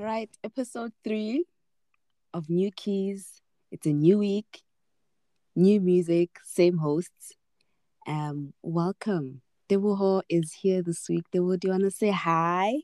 right, 0.00 0.30
episode 0.42 0.92
three 1.04 1.44
of 2.32 2.48
New 2.48 2.70
Keys. 2.70 3.42
It's 3.70 3.86
a 3.86 3.92
new 3.92 4.18
week, 4.18 4.62
new 5.54 5.78
music, 5.80 6.38
same 6.42 6.78
hosts. 6.78 7.36
Um, 8.06 8.54
welcome. 8.62 9.42
Dewuho 9.68 10.22
is 10.28 10.52
here 10.54 10.82
this 10.82 11.06
week. 11.08 11.24
Dewo, 11.32 11.60
do 11.60 11.68
you 11.68 11.72
want 11.72 11.84
to 11.84 11.90
say 11.90 12.10
hi? 12.10 12.76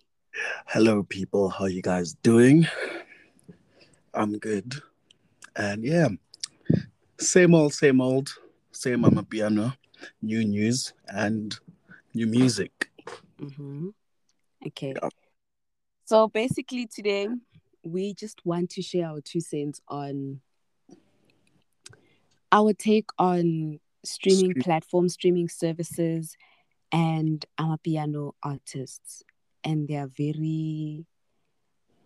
Hello, 0.67 1.03
people. 1.03 1.49
How 1.49 1.65
you 1.65 1.81
guys 1.81 2.13
doing? 2.23 2.67
I'm 4.13 4.39
good. 4.39 4.75
And 5.57 5.85
yeah, 5.85 6.09
same 7.19 7.55
old, 7.55 7.73
same 7.73 8.03
old, 8.03 8.29
same 8.73 9.07
on 9.07 9.25
piano, 9.25 9.73
new 10.21 10.45
news 10.45 10.93
and 11.09 11.59
new 12.13 12.27
music. 12.27 12.91
Mm-hmm. 13.41 13.89
Okay. 14.67 14.95
Yeah. 15.03 15.09
So 16.07 16.29
basically, 16.29 16.87
today 16.87 17.29
we 17.83 18.15
just 18.15 18.47
want 18.47 18.71
to 18.71 18.83
share 18.83 19.09
our 19.09 19.21
two 19.21 19.41
cents 19.41 19.81
on 19.89 20.41
our 22.53 22.73
take 22.73 23.11
on 23.19 23.81
streaming 24.05 24.53
Stream- 24.53 24.63
platforms, 24.63 25.15
streaming 25.15 25.49
services, 25.49 26.37
and 26.93 27.45
amapiano 27.59 28.35
artists, 28.41 29.25
and 29.65 29.89
their 29.89 30.07
very 30.07 31.05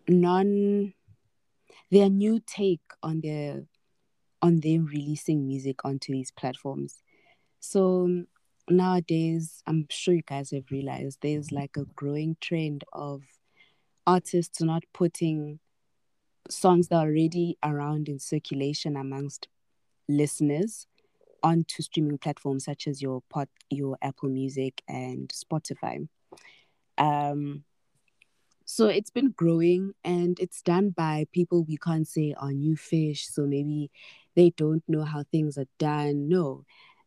non, 0.09 0.95
their 1.91 2.09
new 2.09 2.41
take 2.47 2.81
on 3.03 3.21
their 3.21 3.67
on 4.41 4.61
them 4.61 4.87
releasing 4.87 5.47
music 5.47 5.85
onto 5.85 6.11
these 6.11 6.31
platforms. 6.31 7.03
So 7.59 8.25
nowadays, 8.71 9.63
I'm 9.67 9.89
sure 9.91 10.15
you 10.15 10.23
guys 10.23 10.53
have 10.53 10.71
realized 10.71 11.19
there's 11.21 11.53
like 11.53 11.77
a 11.77 11.85
growing 11.97 12.39
trend 12.41 12.83
of 12.95 13.21
artists 14.11 14.61
not 14.61 14.83
putting 14.93 15.61
songs 16.49 16.89
that 16.89 16.97
are 16.97 17.09
already 17.09 17.57
around 17.63 18.09
in 18.09 18.19
circulation 18.19 18.97
amongst 18.97 19.47
listeners 20.09 20.89
onto 21.45 21.83
streaming 21.83 22.19
platforms 22.19 22.65
such 22.65 22.89
as 22.89 23.01
your 23.01 23.23
pot 23.31 23.49
your 23.71 23.97
Apple 24.03 24.29
Music 24.29 24.83
and 24.89 25.33
Spotify. 25.43 26.09
Um 26.99 27.65
so 28.65 28.87
it's 28.87 29.11
been 29.11 29.31
growing 29.43 29.93
and 30.05 30.39
it's 30.39 30.63
done 30.63 30.91
by 30.91 31.27
people 31.33 31.65
we 31.65 31.77
can't 31.77 32.07
say 32.07 32.35
are 32.37 32.53
new 32.53 32.77
fish, 32.77 33.29
so 33.29 33.47
maybe 33.47 33.91
they 34.37 34.51
don't 34.57 34.85
know 34.89 35.05
how 35.05 35.25
things 35.25 35.59
are 35.59 35.71
done. 35.79 36.29
No, 36.29 36.65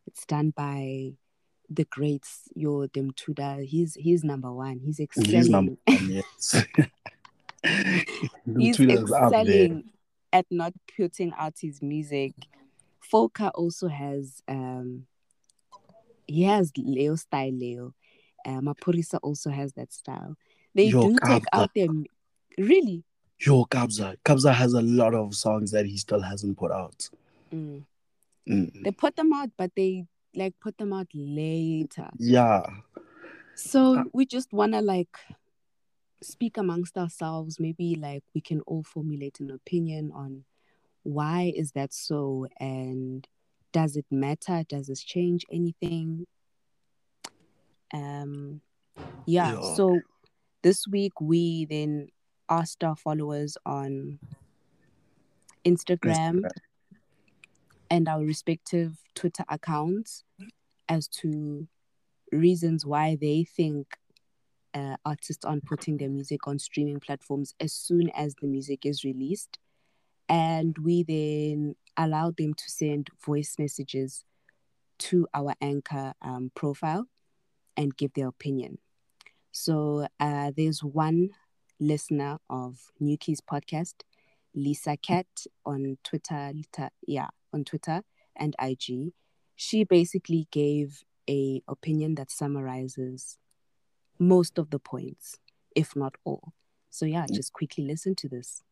it's 0.07 0.25
done 0.25 0.51
by 0.55 1.13
the 1.75 1.85
greats, 1.85 2.49
your 2.55 2.87
De 2.87 3.01
Mthuda. 3.01 3.65
He's 3.65 3.95
he's 3.95 4.23
number 4.23 4.51
one. 4.51 4.79
He's 4.79 4.99
excelling. 4.99 5.29
He's 5.29 5.49
number 5.49 5.73
one, 5.85 6.09
yes. 6.09 6.65
he's 8.57 8.77
Twitter's 8.77 9.11
up 9.11 9.31
there. 9.31 9.41
excelling 9.41 9.83
at 10.31 10.45
not 10.49 10.73
putting 10.97 11.33
out 11.37 11.53
his 11.61 11.81
music. 11.81 12.33
Folka 13.11 13.51
also 13.53 13.87
has 13.87 14.41
um 14.47 15.05
he 16.27 16.43
has 16.43 16.71
Leo 16.77 17.15
style 17.15 17.51
Leo. 17.51 17.93
Uh, 18.45 18.59
Maphorisa 18.59 19.19
also 19.21 19.49
has 19.49 19.73
that 19.73 19.93
style. 19.93 20.35
They 20.75 20.85
Yo, 20.85 21.09
do 21.09 21.15
take 21.25 21.43
out 21.53 21.71
their 21.75 21.87
really. 22.57 23.03
Yo, 23.39 23.65
Kabza. 23.65 24.15
Kabza 24.25 24.53
has 24.53 24.73
a 24.73 24.81
lot 24.81 25.13
of 25.13 25.35
songs 25.35 25.71
that 25.71 25.85
he 25.85 25.97
still 25.97 26.21
hasn't 26.21 26.57
put 26.57 26.71
out. 26.71 27.09
Mm. 27.53 27.83
Mm. 28.47 28.83
They 28.83 28.91
put 28.91 29.15
them 29.15 29.31
out, 29.33 29.49
but 29.57 29.71
they 29.75 30.05
like 30.35 30.53
put 30.59 30.77
them 30.77 30.93
out 30.93 31.07
later. 31.13 32.09
Yeah. 32.19 32.65
So 33.55 33.99
Uh, 33.99 34.03
we 34.13 34.25
just 34.25 34.51
wanna 34.51 34.81
like 34.81 35.17
speak 36.21 36.57
amongst 36.57 36.97
ourselves. 36.97 37.59
Maybe 37.59 37.95
like 37.95 38.23
we 38.33 38.41
can 38.41 38.61
all 38.61 38.83
formulate 38.83 39.39
an 39.39 39.51
opinion 39.51 40.11
on 40.13 40.45
why 41.03 41.51
is 41.55 41.73
that 41.73 41.93
so 41.93 42.47
and 42.59 43.27
does 43.71 43.95
it 43.97 44.05
matter? 44.09 44.63
Does 44.67 44.87
this 44.87 45.03
change 45.03 45.45
anything? 45.51 46.25
Um 47.93 48.61
yeah, 49.25 49.53
Yeah. 49.53 49.75
so 49.75 50.01
this 50.61 50.87
week 50.87 51.19
we 51.21 51.65
then 51.65 52.07
asked 52.49 52.83
our 52.83 52.95
followers 52.95 53.57
on 53.65 54.19
Instagram 55.65 56.43
and 57.93 58.09
our 58.09 58.25
respective 58.25 58.97
Twitter 59.13 59.43
accounts 59.49 60.23
as 60.89 61.07
to 61.07 61.67
reasons 62.31 62.87
why 62.87 63.15
they 63.21 63.43
think 63.43 63.85
uh, 64.73 64.95
artists 65.05 65.45
aren't 65.45 65.65
putting 65.65 65.97
their 65.97 66.09
music 66.09 66.47
on 66.47 66.57
streaming 66.57 66.99
platforms 66.99 67.53
as 67.59 67.71
soon 67.71 68.09
as 68.15 68.33
the 68.41 68.47
music 68.47 68.83
is 68.83 69.03
released. 69.03 69.59
And 70.27 70.75
we 70.79 71.03
then 71.03 71.75
allowed 71.95 72.37
them 72.37 72.55
to 72.55 72.63
send 72.67 73.11
voice 73.23 73.57
messages 73.59 74.25
to 74.97 75.27
our 75.35 75.53
anchor 75.61 76.13
um, 76.23 76.51
profile 76.55 77.05
and 77.77 77.95
give 77.95 78.13
their 78.15 78.27
opinion. 78.27 78.79
So 79.51 80.07
uh, 80.19 80.51
there's 80.57 80.83
one 80.83 81.29
listener 81.79 82.39
of 82.49 82.79
New 82.99 83.19
Keys 83.19 83.39
podcast, 83.39 84.01
Lisa 84.55 84.97
Cat 84.97 85.27
on 85.63 85.99
Twitter, 86.03 86.49
Lita, 86.55 86.89
yeah, 87.05 87.27
on 87.53 87.63
Twitter 87.63 88.03
and 88.35 88.55
IG. 88.61 89.13
She 89.55 89.83
basically 89.83 90.47
gave 90.51 91.03
a 91.29 91.61
opinion 91.67 92.15
that 92.15 92.31
summarizes 92.31 93.37
most 94.19 94.57
of 94.57 94.69
the 94.69 94.79
points, 94.79 95.37
if 95.75 95.95
not 95.95 96.15
all. 96.23 96.53
So 96.89 97.05
yeah, 97.05 97.25
just 97.31 97.53
quickly 97.53 97.85
listen 97.85 98.15
to 98.15 98.29
this. 98.29 98.63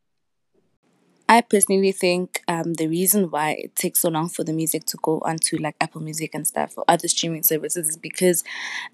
I 1.27 1.39
personally 1.39 1.93
think 1.93 2.41
um, 2.49 2.73
the 2.73 2.87
reason 2.87 3.31
why 3.31 3.51
it 3.51 3.75
takes 3.75 4.01
so 4.01 4.09
long 4.09 4.27
for 4.27 4.43
the 4.43 4.51
music 4.51 4.83
to 4.87 4.97
go 5.01 5.21
onto 5.23 5.57
like 5.57 5.75
Apple 5.79 6.01
Music 6.01 6.31
and 6.33 6.45
stuff 6.45 6.73
or 6.75 6.83
other 6.89 7.07
streaming 7.07 7.43
services 7.43 7.87
is 7.87 7.97
because 7.97 8.43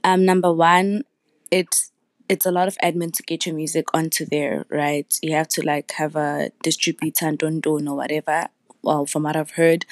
um, 0.04 0.24
number 0.24 0.54
one, 0.54 1.04
it's 1.50 1.92
it's 2.30 2.46
a 2.46 2.52
lot 2.52 2.68
of 2.68 2.78
admin 2.84 3.12
to 3.14 3.24
get 3.24 3.46
your 3.46 3.56
music 3.56 3.88
onto 3.94 4.26
there, 4.26 4.66
right? 4.70 5.18
You 5.24 5.34
have 5.34 5.48
to 5.50 5.66
like 5.66 5.92
have 5.94 6.16
a 6.16 6.52
distributor 6.62 7.28
and 7.28 7.38
don't 7.38 7.60
do 7.62 7.80
or 7.80 7.96
whatever. 7.96 8.50
Well, 8.82 9.06
from 9.06 9.24
what 9.24 9.36
I've 9.36 9.52
heard. 9.52 9.86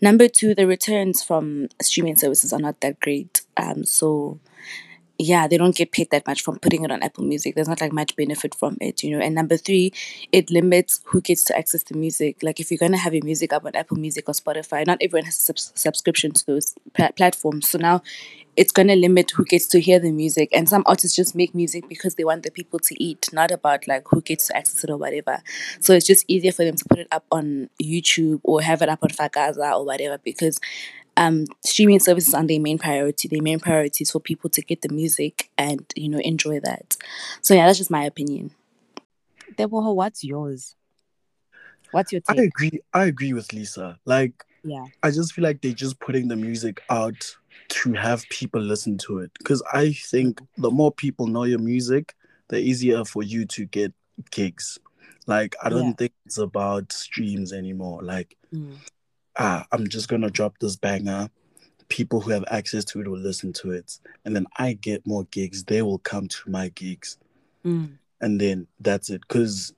Number 0.00 0.28
two, 0.28 0.54
the 0.54 0.66
returns 0.66 1.22
from 1.22 1.68
streaming 1.82 2.16
services 2.16 2.52
are 2.52 2.60
not 2.60 2.80
that 2.80 3.00
great. 3.00 3.42
Um, 3.56 3.84
so 3.84 4.40
yeah, 5.18 5.48
they 5.48 5.56
don't 5.56 5.74
get 5.74 5.90
paid 5.90 6.10
that 6.10 6.26
much 6.28 6.42
from 6.42 6.60
putting 6.60 6.84
it 6.84 6.92
on 6.92 7.02
Apple 7.02 7.24
Music. 7.24 7.56
There's 7.56 7.68
not 7.68 7.80
like 7.80 7.92
much 7.92 8.14
benefit 8.14 8.54
from 8.54 8.78
it, 8.80 9.02
you 9.02 9.10
know. 9.10 9.22
And 9.22 9.34
number 9.34 9.56
three, 9.56 9.92
it 10.30 10.48
limits 10.48 11.00
who 11.06 11.20
gets 11.20 11.44
to 11.46 11.58
access 11.58 11.82
the 11.82 11.96
music. 11.96 12.42
Like 12.42 12.60
if 12.60 12.70
you're 12.70 12.78
gonna 12.78 12.98
have 12.98 13.14
your 13.14 13.24
music 13.24 13.52
up 13.52 13.64
on 13.64 13.74
Apple 13.74 13.96
Music 13.96 14.28
or 14.28 14.32
Spotify, 14.32 14.86
not 14.86 14.98
everyone 15.00 15.24
has 15.24 15.36
a 15.36 15.40
subs- 15.40 15.72
subscription 15.74 16.30
to 16.32 16.46
those 16.46 16.74
pla- 16.94 17.10
platforms. 17.10 17.68
So 17.68 17.78
now 17.78 18.02
it's 18.56 18.70
gonna 18.70 18.94
limit 18.94 19.32
who 19.32 19.44
gets 19.44 19.66
to 19.68 19.80
hear 19.80 19.98
the 19.98 20.12
music. 20.12 20.50
And 20.52 20.68
some 20.68 20.84
artists 20.86 21.16
just 21.16 21.34
make 21.34 21.52
music 21.52 21.88
because 21.88 22.14
they 22.14 22.24
want 22.24 22.44
the 22.44 22.52
people 22.52 22.78
to 22.78 23.02
eat, 23.02 23.28
not 23.32 23.50
about 23.50 23.88
like 23.88 24.04
who 24.08 24.20
gets 24.20 24.46
to 24.48 24.56
access 24.56 24.84
it 24.84 24.90
or 24.90 24.98
whatever. 24.98 25.42
So 25.80 25.94
it's 25.94 26.06
just 26.06 26.24
easier 26.28 26.52
for 26.52 26.64
them 26.64 26.76
to 26.76 26.84
put 26.84 27.00
it 27.00 27.08
up 27.10 27.24
on 27.32 27.70
YouTube 27.82 28.40
or 28.44 28.60
have 28.62 28.82
it 28.82 28.88
up 28.88 29.00
on 29.02 29.10
Fakaza 29.10 29.72
or 29.76 29.84
whatever 29.84 30.18
because 30.18 30.60
um, 31.18 31.46
streaming 31.64 31.98
services 31.98 32.32
aren't 32.32 32.48
their 32.48 32.60
main 32.60 32.78
priority. 32.78 33.26
Their 33.28 33.42
main 33.42 33.58
priority 33.58 34.02
is 34.02 34.10
for 34.12 34.20
people 34.20 34.48
to 34.50 34.62
get 34.62 34.82
the 34.82 34.88
music 34.88 35.50
and 35.58 35.84
you 35.96 36.08
know 36.08 36.20
enjoy 36.20 36.60
that. 36.60 36.96
So 37.42 37.54
yeah, 37.54 37.66
that's 37.66 37.78
just 37.78 37.90
my 37.90 38.04
opinion. 38.04 38.52
Deboho, 39.56 39.94
what's 39.94 40.22
yours? 40.22 40.76
What's 41.90 42.12
your 42.12 42.22
I 42.28 42.34
agree. 42.34 42.80
I 42.94 43.06
agree 43.06 43.32
with 43.32 43.52
Lisa. 43.52 43.98
Like, 44.04 44.44
Yeah. 44.62 44.86
I 45.02 45.10
just 45.10 45.32
feel 45.32 45.42
like 45.42 45.60
they're 45.60 45.72
just 45.72 45.98
putting 46.00 46.28
the 46.28 46.36
music 46.36 46.82
out 46.90 47.34
to 47.68 47.92
have 47.94 48.24
people 48.28 48.60
listen 48.60 48.98
to 48.98 49.18
it. 49.18 49.32
Because 49.38 49.62
I 49.72 49.92
think 49.92 50.40
the 50.56 50.70
more 50.70 50.92
people 50.92 51.26
know 51.26 51.44
your 51.44 51.58
music, 51.58 52.14
the 52.48 52.58
easier 52.58 53.04
for 53.04 53.22
you 53.22 53.46
to 53.46 53.64
get 53.66 53.92
gigs. 54.30 54.78
Like, 55.26 55.56
I 55.62 55.68
don't 55.70 55.86
Yeah. 55.86 55.92
think 55.98 56.12
it's 56.26 56.38
about 56.38 56.92
streams 56.92 57.52
anymore. 57.52 58.02
Like, 58.02 58.36
Mm. 58.54 58.76
Ah, 59.38 59.66
I'm 59.72 59.88
just 59.88 60.08
gonna 60.08 60.30
drop 60.30 60.58
this 60.58 60.76
banger. 60.76 61.30
People 61.88 62.20
who 62.20 62.30
have 62.32 62.44
access 62.50 62.84
to 62.86 63.00
it 63.00 63.08
will 63.08 63.18
listen 63.18 63.52
to 63.54 63.70
it, 63.72 63.98
and 64.24 64.36
then 64.36 64.46
I 64.56 64.74
get 64.74 65.06
more 65.06 65.24
gigs. 65.30 65.64
They 65.64 65.82
will 65.82 65.98
come 65.98 66.28
to 66.28 66.50
my 66.50 66.68
gigs, 66.70 67.18
Mm. 67.64 67.98
and 68.20 68.40
then 68.40 68.66
that's 68.80 69.08
it. 69.10 69.22
Because, 69.22 69.72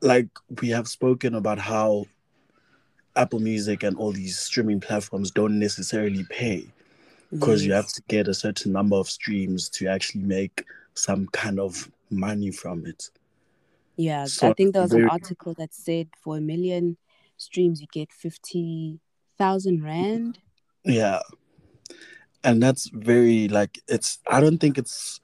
like 0.00 0.28
we 0.60 0.70
have 0.70 0.88
spoken 0.88 1.34
about 1.34 1.58
how 1.58 2.06
Apple 3.16 3.40
Music 3.40 3.82
and 3.82 3.96
all 3.96 4.12
these 4.12 4.38
streaming 4.38 4.80
platforms 4.80 5.30
don't 5.30 5.58
necessarily 5.58 6.24
pay 6.30 6.66
because 7.30 7.64
you 7.64 7.72
have 7.72 7.88
to 7.88 8.02
get 8.08 8.28
a 8.28 8.34
certain 8.34 8.72
number 8.72 8.96
of 8.96 9.08
streams 9.08 9.68
to 9.68 9.86
actually 9.86 10.22
make 10.22 10.64
some 10.94 11.26
kind 11.28 11.58
of 11.58 11.90
money 12.10 12.50
from 12.50 12.86
it. 12.86 13.10
Yeah, 13.96 14.26
I 14.42 14.52
think 14.52 14.72
there 14.72 14.82
was 14.82 14.92
an 14.92 15.08
article 15.08 15.54
that 15.54 15.72
said 15.74 16.08
for 16.20 16.36
a 16.36 16.40
million 16.40 16.96
streams 17.44 17.80
you 17.80 17.86
get 17.92 18.12
fifty 18.12 19.00
thousand 19.38 19.82
rand. 19.84 20.38
Yeah. 20.84 21.20
And 22.42 22.62
that's 22.62 22.88
very 22.90 23.48
like 23.48 23.80
it's 23.88 24.18
I 24.30 24.40
don't 24.40 24.58
think 24.58 24.78
it's 24.78 25.20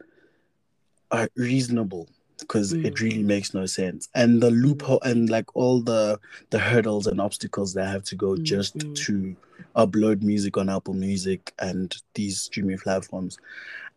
uh, 1.11 1.27
reasonable 1.37 2.09
because 2.39 2.73
it 2.73 2.95
Mm. 2.95 3.01
really 3.01 3.23
makes 3.23 3.53
no 3.53 3.67
sense. 3.67 4.09
And 4.15 4.43
the 4.43 4.51
loophole 4.51 5.01
and 5.03 5.29
like 5.29 5.55
all 5.55 5.81
the 5.83 6.19
the 6.51 6.59
hurdles 6.59 7.07
and 7.07 7.21
obstacles 7.21 7.75
they 7.75 7.85
have 7.85 8.05
to 8.05 8.17
go 8.17 8.37
Mm, 8.37 8.43
just 8.45 8.79
mm. 8.79 8.95
to 9.07 9.37
upload 9.77 10.23
music 10.23 10.57
on 10.57 10.69
Apple 10.71 10.95
Music 10.95 11.53
and 11.59 11.95
these 12.15 12.41
streaming 12.41 12.79
platforms. 12.79 13.39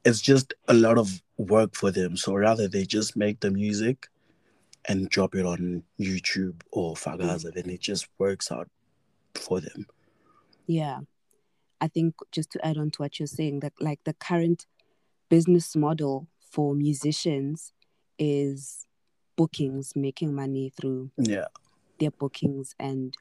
It's 0.06 0.22
just 0.22 0.54
a 0.68 0.74
lot 0.74 0.98
of 0.98 1.22
work 1.38 1.76
for 1.76 1.92
them. 1.92 2.18
So 2.18 2.34
rather 2.36 2.68
they 2.68 2.86
just 2.86 3.16
make 3.16 3.40
the 3.40 3.52
music 3.52 4.10
and 4.88 5.10
drop 5.10 5.36
it 5.36 5.46
on 5.46 5.84
YouTube 6.00 6.62
or 6.72 6.96
Fakaza, 6.96 7.54
then 7.54 7.70
it 7.70 7.80
just 7.80 8.08
works 8.18 8.52
out 8.52 8.70
for 9.36 9.60
them. 9.62 9.88
Yeah. 10.68 11.00
I 11.82 11.88
think 11.88 12.16
just 12.32 12.52
to 12.52 12.66
add 12.66 12.78
on 12.78 12.92
to 12.92 13.02
what 13.02 13.20
you're 13.20 13.28
saying, 13.28 13.60
that 13.62 13.74
like 13.80 14.00
the 14.04 14.14
current 14.14 14.66
business 15.30 15.76
model 15.76 16.28
for 16.52 16.76
musicians 16.76 17.74
is 18.20 18.86
bookings, 19.36 19.94
making 19.96 20.34
money 20.34 20.70
through 20.70 21.12
Yeah. 21.18 21.48
their 22.00 22.12
bookings 22.12 22.76
and 22.80 23.16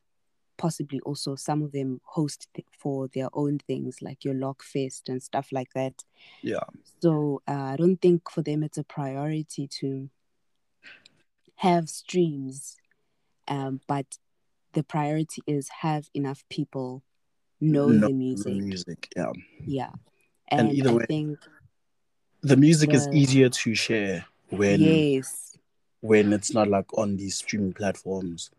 possibly 0.59 1.00
also 1.00 1.35
some 1.35 1.62
of 1.62 1.73
them 1.73 2.00
host 2.05 2.47
th- 2.55 2.67
for 2.79 3.09
their 3.09 3.29
own 3.32 3.59
things 3.59 4.00
like 4.03 4.25
your 4.25 4.35
lock 4.35 4.62
fest 4.62 5.09
and 5.09 5.23
stuff 5.23 5.49
like 5.50 5.73
that. 5.75 6.05
Yeah. 6.43 6.61
So 7.00 7.43
uh, 7.49 7.53
I 7.73 7.76
don't 7.76 7.97
think 8.00 8.31
for 8.31 8.43
them 8.43 8.62
it's 8.62 8.79
a 8.79 8.85
priority 8.85 9.67
to 9.81 10.09
have 11.62 11.88
streams, 11.88 12.76
um, 13.49 13.81
but 13.87 14.06
the 14.73 14.82
priority 14.82 15.43
is 15.47 15.69
have 15.81 16.09
enough 16.14 16.44
people 16.49 17.03
know 17.61 17.88
Know 17.88 18.09
the 18.09 18.12
music. 18.14 18.55
music. 18.55 19.12
Yeah. 19.17 19.32
Yeah. 19.67 19.93
And 20.49 20.69
And, 20.69 20.76
either 20.79 20.91
I 20.91 20.94
way, 20.94 21.05
think 21.06 21.38
The 22.43 22.56
music 22.56 22.93
is 22.93 23.06
easier 23.12 23.49
to 23.49 23.75
share 23.75 24.26
when 24.50 24.81
yes. 24.81 25.56
when 26.00 26.32
it's 26.32 26.53
not 26.53 26.69
like 26.69 26.87
on 26.99 27.17
these 27.17 27.37
streaming 27.37 27.73
platforms. 27.73 28.50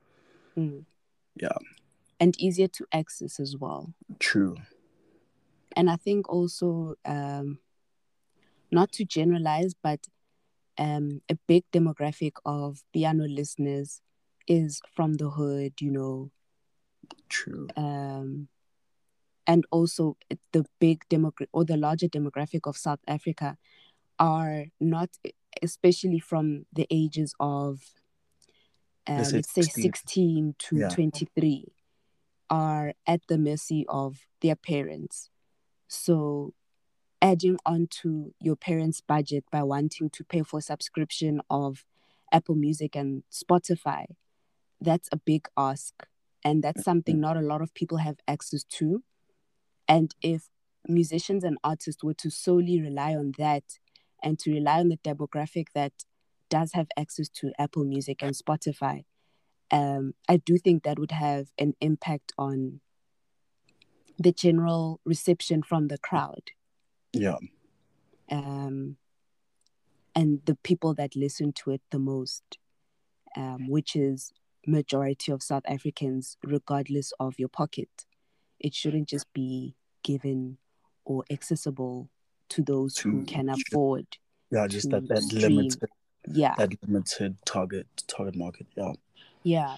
Mm. 0.58 0.86
Yeah. 1.36 1.58
And 2.20 2.40
easier 2.40 2.70
to 2.70 2.86
access 2.94 3.40
as 3.40 3.58
well. 3.58 3.94
True. 4.20 4.56
and 5.76 5.90
I 5.90 5.98
think 5.98 6.30
also 6.30 6.96
um, 7.04 7.58
not 8.72 8.92
to 8.94 9.04
generalize, 9.04 9.74
but 9.74 10.00
um, 10.78 11.22
a 11.30 11.38
big 11.48 11.64
demographic 11.72 12.34
of 12.46 12.84
piano 12.94 13.26
listeners 13.26 14.02
is 14.48 14.82
from 14.96 15.14
the 15.14 15.30
hood, 15.30 15.74
you 15.80 15.92
know, 15.92 16.32
True. 17.30 17.68
um, 17.78 18.48
and 19.46 19.66
also 19.72 20.18
the 20.52 20.66
big 20.80 21.04
demographic 21.10 21.48
or 21.54 21.66
the 21.66 21.78
larger 21.78 22.08
demographic 22.08 22.62
of 22.68 22.78
South 22.78 23.00
Africa 23.08 23.58
are 24.20 24.66
not, 24.80 25.10
especially 25.62 26.20
from 26.20 26.66
the 26.74 26.88
ages 26.90 27.34
of, 27.40 27.82
uh, 29.08 29.14
Let's 29.18 29.30
say 29.30 29.36
let's 29.38 29.54
say 29.54 29.62
16. 29.64 29.84
16 29.84 30.56
to 30.60 30.80
Yeah. 30.80 30.88
23, 30.90 31.66
are 32.50 32.94
at 33.08 33.22
the 33.28 33.38
mercy 33.38 33.86
of 33.90 34.18
their 34.42 34.56
parents. 34.56 35.30
So, 35.88 36.54
adding 37.24 37.58
on 37.66 37.88
to 37.88 38.34
your 38.42 38.58
parents' 38.58 39.00
budget 39.00 39.46
by 39.50 39.64
wanting 39.64 40.10
to 40.10 40.26
pay 40.26 40.44
for 40.44 40.60
subscription 40.60 41.42
of 41.50 41.86
Apple 42.34 42.56
Music 42.56 42.98
and 42.98 43.24
Spotify, 43.32 44.06
that's 44.82 45.08
a 45.12 45.18
big 45.18 45.48
ask. 45.58 46.06
And 46.44 46.62
that's 46.62 46.84
something 46.84 47.22
not 47.22 47.38
a 47.38 47.42
lot 47.42 47.62
of 47.62 47.74
people 47.74 48.00
have 48.00 48.18
access 48.28 48.66
to. 48.66 49.04
And 49.88 50.14
if 50.22 50.50
musicians 50.86 51.46
and 51.46 51.58
artists 51.64 52.04
were 52.04 52.14
to 52.16 52.30
solely 52.30 52.82
rely 52.82 53.16
on 53.16 53.32
that 53.38 53.64
and 54.22 54.38
to 54.40 54.52
rely 54.52 54.82
on 54.82 54.90
the 54.90 54.98
demographic 54.98 55.68
that 55.74 55.94
does 56.50 56.74
have 56.74 56.88
access 56.98 57.30
to 57.30 57.54
Apple 57.58 57.86
Music 57.86 58.22
and 58.22 58.36
Spotify, 58.36 59.06
um, 59.72 60.14
I 60.28 60.36
do 60.36 60.58
think 60.58 60.84
that 60.84 61.00
would 61.00 61.12
have 61.12 61.48
an 61.58 61.76
impact 61.80 62.34
on 62.38 62.82
the 64.20 64.34
general 64.34 65.00
reception 65.06 65.64
from 65.64 65.88
the 65.88 65.98
crowd 65.98 66.52
Yeah. 67.14 67.38
um, 68.32 68.98
and 70.16 70.42
the 70.46 70.56
people 70.56 70.94
that 70.96 71.16
listen 71.16 71.54
to 71.54 71.72
it 71.72 71.82
the 71.92 72.00
most, 72.00 72.58
um, 73.36 73.68
which 73.68 73.96
is 73.96 74.32
majority 74.66 75.32
of 75.32 75.44
South 75.44 75.64
Africans, 75.68 76.38
regardless 76.44 77.14
of 77.20 77.38
your 77.38 77.50
pocket. 77.50 77.90
It 78.60 78.74
shouldn't 78.74 79.10
just 79.10 79.32
be 79.34 79.76
given 80.04 80.58
or 81.06 81.24
accessible 81.30 82.10
to 82.50 82.62
those 82.62 82.98
who 82.98 83.24
can 83.26 83.50
afford. 83.50 84.08
Yeah. 84.52 84.68
Just 84.68 84.90
that 84.92 85.08
that 85.08 85.24
stream. 85.24 85.58
limited 85.58 85.90
Yeah, 86.28 86.56
that 86.58 86.72
limited 86.88 87.36
target 87.46 87.88
target 88.08 88.36
market. 88.36 88.68
Yeah. 88.78 88.94
yeah. 89.44 89.76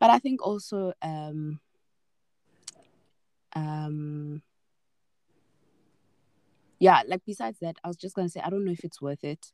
But 0.00 0.10
I 0.10 0.18
think 0.18 0.46
also 0.46 0.92
um, 1.02 1.60
um, 3.54 4.42
yeah, 6.78 7.02
like 7.06 7.22
besides 7.26 7.58
that, 7.60 7.76
I 7.84 7.88
was 7.88 7.96
just 7.96 8.14
gonna 8.14 8.28
say 8.28 8.40
I 8.40 8.50
don't 8.50 8.64
know 8.64 8.72
if 8.72 8.84
it's 8.84 9.00
worth 9.00 9.24
it 9.24 9.52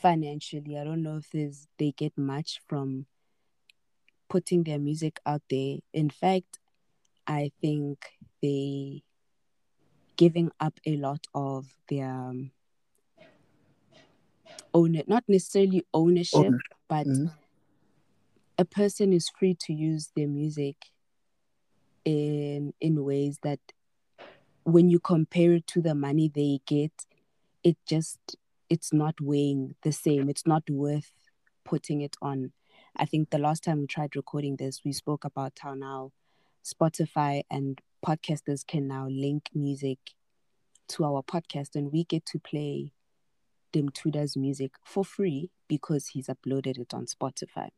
financially. 0.00 0.78
I 0.78 0.84
don't 0.84 1.02
know 1.02 1.16
if 1.18 1.30
there's 1.30 1.68
they 1.78 1.92
get 1.92 2.16
much 2.16 2.60
from 2.68 3.06
putting 4.28 4.64
their 4.64 4.78
music 4.78 5.20
out 5.26 5.42
there. 5.50 5.78
In 5.92 6.10
fact, 6.10 6.58
I 7.26 7.52
think 7.60 7.98
they 8.42 9.02
giving 10.16 10.50
up 10.60 10.78
a 10.86 10.96
lot 10.96 11.26
of 11.34 11.74
their 11.88 12.08
um, 12.08 12.50
own 14.74 14.94
it, 14.94 15.08
not 15.08 15.24
necessarily 15.28 15.84
ownership, 15.92 16.52
but 16.88 17.06
Mhm. 17.06 17.32
a 18.58 18.64
person 18.64 19.12
is 19.12 19.28
free 19.28 19.54
to 19.54 19.72
use 19.72 20.10
their 20.14 20.28
music 20.28 20.76
in 22.04 22.72
in 22.80 23.04
ways 23.04 23.38
that 23.42 23.60
when 24.64 24.88
you 24.88 24.98
compare 24.98 25.52
it 25.52 25.66
to 25.66 25.80
the 25.80 25.94
money 25.94 26.30
they 26.34 26.60
get 26.66 26.92
it 27.62 27.76
just 27.86 28.18
it's 28.68 28.92
not 28.92 29.20
weighing 29.20 29.74
the 29.82 29.92
same 29.92 30.28
it's 30.28 30.46
not 30.46 30.62
worth 30.70 31.12
putting 31.64 32.00
it 32.00 32.16
on 32.22 32.52
i 32.96 33.04
think 33.04 33.30
the 33.30 33.38
last 33.38 33.64
time 33.64 33.80
we 33.80 33.86
tried 33.86 34.14
recording 34.16 34.56
this 34.56 34.82
we 34.84 34.92
spoke 34.92 35.24
about 35.24 35.52
how 35.60 35.74
now 35.74 36.10
spotify 36.64 37.42
and 37.50 37.80
podcasters 38.04 38.66
can 38.66 38.86
now 38.88 39.06
link 39.08 39.48
music 39.54 39.98
to 40.88 41.04
our 41.04 41.22
podcast 41.22 41.74
and 41.74 41.92
we 41.92 42.04
get 42.04 42.26
to 42.26 42.38
play 42.38 42.92
De 43.72 43.82
Mthuda's 43.82 44.36
music 44.36 44.72
for 44.84 45.04
free 45.04 45.50
because 45.66 46.08
he's 46.08 46.26
uploaded 46.26 46.78
it 46.78 46.92
on 46.92 47.06
Spotify. 47.06 47.70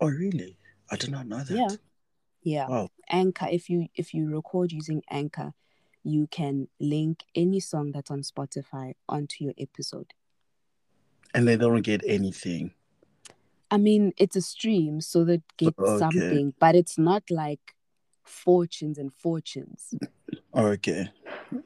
Oh 0.00 0.08
really? 0.08 0.58
I 0.90 0.96
did 0.96 1.10
not 1.10 1.26
know 1.26 1.42
that. 1.42 1.50
Yeah. 1.50 1.76
Yeah. 2.42 2.68
Wow. 2.68 2.88
Anchor, 3.08 3.48
if 3.50 3.68
you 3.68 3.88
if 3.94 4.14
you 4.14 4.30
record 4.30 4.72
using 4.72 5.02
Anchor, 5.10 5.54
you 6.04 6.26
can 6.30 6.68
link 6.80 7.24
any 7.34 7.60
song 7.60 7.92
that's 7.92 8.10
on 8.10 8.22
Spotify 8.22 8.94
onto 9.08 9.44
your 9.44 9.54
episode. 9.58 10.12
And 11.34 11.46
they 11.46 11.56
don't 11.56 11.82
get 11.82 12.02
anything. 12.06 12.72
I 13.70 13.76
mean, 13.76 14.12
it's 14.16 14.36
a 14.36 14.40
stream, 14.40 15.00
so 15.00 15.24
they 15.24 15.42
get 15.58 15.74
Okay. 15.78 15.98
something, 15.98 16.54
but 16.58 16.74
it's 16.74 16.96
not 16.98 17.24
like 17.30 17.60
fortunes 18.24 18.96
and 18.98 19.12
fortunes. 19.12 19.94
Okay. 20.54 21.10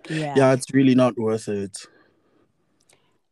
Yeah. 0.09 0.37
Yeah, 0.37 0.53
it's 0.55 0.73
really 0.73 0.95
not 0.95 1.17
worth 1.17 1.49
it. 1.49 1.77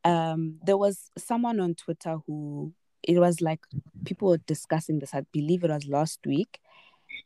um 0.04 0.58
there 0.64 0.78
was 0.78 1.10
someone 1.18 1.60
on 1.60 1.74
twitter 1.74 2.16
who 2.26 2.72
it 3.02 3.18
was 3.18 3.40
like 3.40 3.60
people 4.04 4.28
were 4.28 4.38
discussing 4.46 4.98
this 4.98 5.12
i 5.14 5.20
believe 5.32 5.62
it 5.62 5.70
was 5.70 5.86
last 5.86 6.20
week 6.26 6.58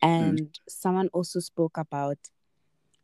and 0.01 0.59
someone 0.67 1.07
also 1.13 1.39
spoke 1.39 1.77
about 1.77 2.17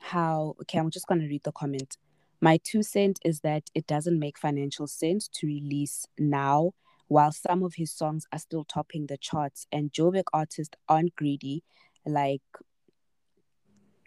how 0.01 0.55
okay 0.59 0.77
i'm 0.77 0.89
just 0.89 1.07
going 1.07 1.21
to 1.21 1.27
read 1.27 1.43
the 1.43 1.51
comment 1.51 1.97
my 2.41 2.57
two 2.63 2.81
cent 2.81 3.19
is 3.23 3.41
that 3.41 3.63
it 3.75 3.85
doesn't 3.87 4.19
make 4.19 4.37
financial 4.37 4.87
sense 4.87 5.27
to 5.27 5.47
release 5.47 6.05
now 6.17 6.71
while 7.07 7.31
some 7.31 7.61
of 7.63 7.75
his 7.75 7.91
songs 7.91 8.25
are 8.31 8.39
still 8.39 8.63
topping 8.63 9.05
the 9.07 9.17
charts 9.17 9.67
and 9.71 9.91
Joburg 9.91 10.23
artists 10.33 10.77
aren't 10.87 11.15
greedy 11.15 11.63
like 12.05 12.41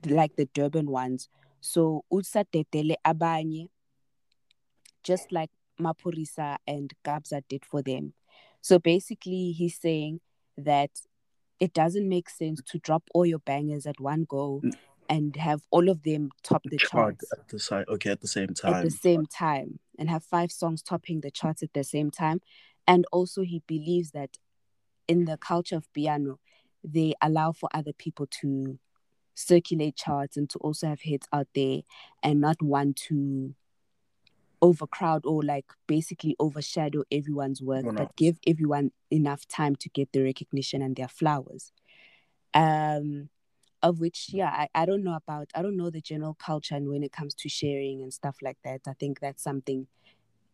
like 0.07 0.37
the 0.37 0.47
Durban 0.47 0.91
ones 0.91 1.29
so 1.61 2.05
utsa 2.13 2.45
tetele 2.53 2.97
abanye 3.07 3.69
just 5.05 5.31
like 5.31 5.51
Maphorisa 5.81 6.57
and 6.67 6.93
Kabza 7.05 7.43
did 7.49 7.65
for 7.65 7.83
them. 7.83 8.15
So 8.61 8.79
basically, 8.79 9.53
he's 9.53 9.79
saying 9.79 10.21
that 10.57 10.91
it 11.61 11.73
doesn't 11.73 12.09
make 12.09 12.29
sense 12.29 12.61
to 12.67 12.79
drop 12.79 13.05
all 13.15 13.27
your 13.27 13.39
bangers 13.39 13.87
at 13.87 14.01
one 14.01 14.27
go. 14.29 14.63
And 15.09 15.37
have 15.37 15.63
all 15.71 15.89
of 15.89 16.03
them 16.03 16.31
top 16.43 16.63
the 16.65 16.79
Chart 16.79 17.19
charts 17.19 17.33
at 17.33 17.49
the 17.49 17.59
side. 17.59 17.87
Okay, 17.89 18.11
at 18.11 18.21
the 18.21 18.29
same 18.29 18.55
time. 18.55 18.75
at 18.75 18.85
the 18.85 18.91
same 18.91 19.27
time 19.27 19.79
and 19.99 20.11
have 20.11 20.25
five 20.25 20.51
songs 20.51 20.83
topping 20.83 21.21
the 21.21 21.31
charts 21.31 21.63
at 21.63 21.73
the 21.75 21.85
same 21.85 22.11
time. 22.11 22.41
And 22.87 23.07
also, 23.13 23.43
he 23.43 23.63
believes 23.67 24.11
that 24.13 24.39
in 25.09 25.25
the 25.25 25.37
culture 25.37 25.77
of 25.77 25.93
piano, 25.93 26.39
they 26.83 27.15
allow 27.23 27.53
for 27.53 27.69
other 27.73 27.93
people 27.93 28.27
to 28.41 28.79
circulate 29.35 29.97
charts 29.97 30.37
and 30.37 30.49
to 30.51 30.59
also 30.59 30.89
have 30.89 31.01
hits 31.01 31.27
out 31.33 31.49
there 31.55 31.81
and 32.23 32.41
not 32.41 32.63
want 32.63 32.97
to 32.97 33.55
overcrowd 34.63 35.27
or 35.27 35.43
like 35.43 35.67
basically 35.87 36.35
overshadow 36.39 37.05
everyone's 37.13 37.61
work, 37.61 37.85
but 37.95 38.17
give 38.17 38.39
everyone 38.47 38.93
enough 39.11 39.47
time 39.47 39.77
to 39.77 39.89
get 39.91 40.11
the 40.13 40.23
recognition 40.23 40.81
and 40.81 40.97
their 40.97 41.09
flowers. 41.09 41.73
Um, 42.55 43.29
of 43.85 44.01
which, 44.01 44.31
yeah, 44.33 44.49
I, 44.49 44.69
I 44.75 44.87
don't 44.87 45.05
know 45.05 45.15
about, 45.15 45.51
I 45.55 45.61
don't 45.61 45.77
know 45.77 45.91
the 45.91 46.01
general 46.01 46.35
culture 46.35 46.75
and 46.75 46.89
when 46.89 47.03
it 47.03 47.13
comes 47.13 47.35
to 47.35 47.51
sharing 47.51 48.03
and 48.03 48.13
stuff 48.13 48.37
like 48.43 48.57
that. 48.65 48.81
I 48.89 48.95
think 48.95 49.21
that's 49.21 49.43
something 49.43 49.87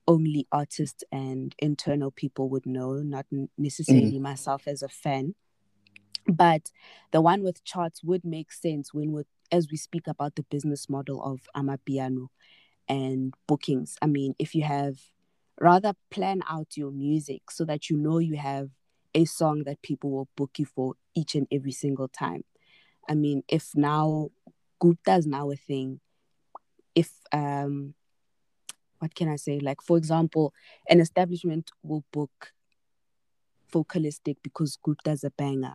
only 0.08 0.49
artists 0.50 1.04
and 1.12 1.54
internal 1.60 2.10
people 2.10 2.49
would 2.50 2.66
know, 2.66 2.94
not 2.94 3.26
n- 3.32 3.49
mm. 3.49 3.49
necessarily 3.56 4.18
myself 4.18 4.66
as 4.66 4.82
a 4.82 4.88
fan. 4.88 5.37
But 6.26 6.72
the 7.12 7.20
one 7.20 7.44
with 7.44 7.62
charts 7.64 8.02
would 8.02 8.25
make 8.25 8.50
sense 8.52 8.92
when 8.92 9.12
we 9.12 9.22
as 9.52 9.68
we 9.70 9.76
speak 9.76 10.06
about 10.06 10.37
the 10.37 10.44
business 10.44 10.88
model 10.88 11.22
of 11.22 11.40
Amapiano 11.56 12.28
and 12.88 13.34
bookings. 13.46 13.96
I 14.02 14.06
mean, 14.06 14.34
if 14.38 14.54
you 14.54 14.64
have 14.64 14.96
rather 15.60 15.94
plan 16.10 16.42
out 16.49 16.76
your 16.76 16.90
music 16.90 17.50
so 17.50 17.64
that 17.64 17.90
you 17.90 17.96
know 17.96 18.18
you 18.18 18.37
have 18.37 18.70
a 19.14 19.25
song 19.25 19.62
that 19.66 19.82
people 19.82 20.10
will 20.10 20.28
book 20.37 20.52
you 20.58 20.64
for 20.64 20.94
each 21.14 21.34
and 21.34 21.46
every 21.52 21.72
single 21.72 22.08
time. 22.08 22.42
I 23.09 23.14
mean, 23.14 23.42
if 23.49 23.71
now 23.75 24.30
Gupta 24.80 25.14
is 25.16 25.26
now 25.26 25.50
a 25.50 25.57
thing, 25.57 26.00
if 26.95 27.11
um 27.33 27.95
what 28.99 29.14
can 29.14 29.28
I 29.28 29.37
say? 29.37 29.59
Like 29.61 29.80
for 29.83 29.97
example, 29.97 30.52
an 30.88 31.00
establishment 31.00 31.71
will 31.83 32.04
book 32.12 32.52
Focalistic 33.69 34.37
because 34.42 34.78
Gupta's 34.83 35.25
a 35.25 35.30
banger. 35.30 35.75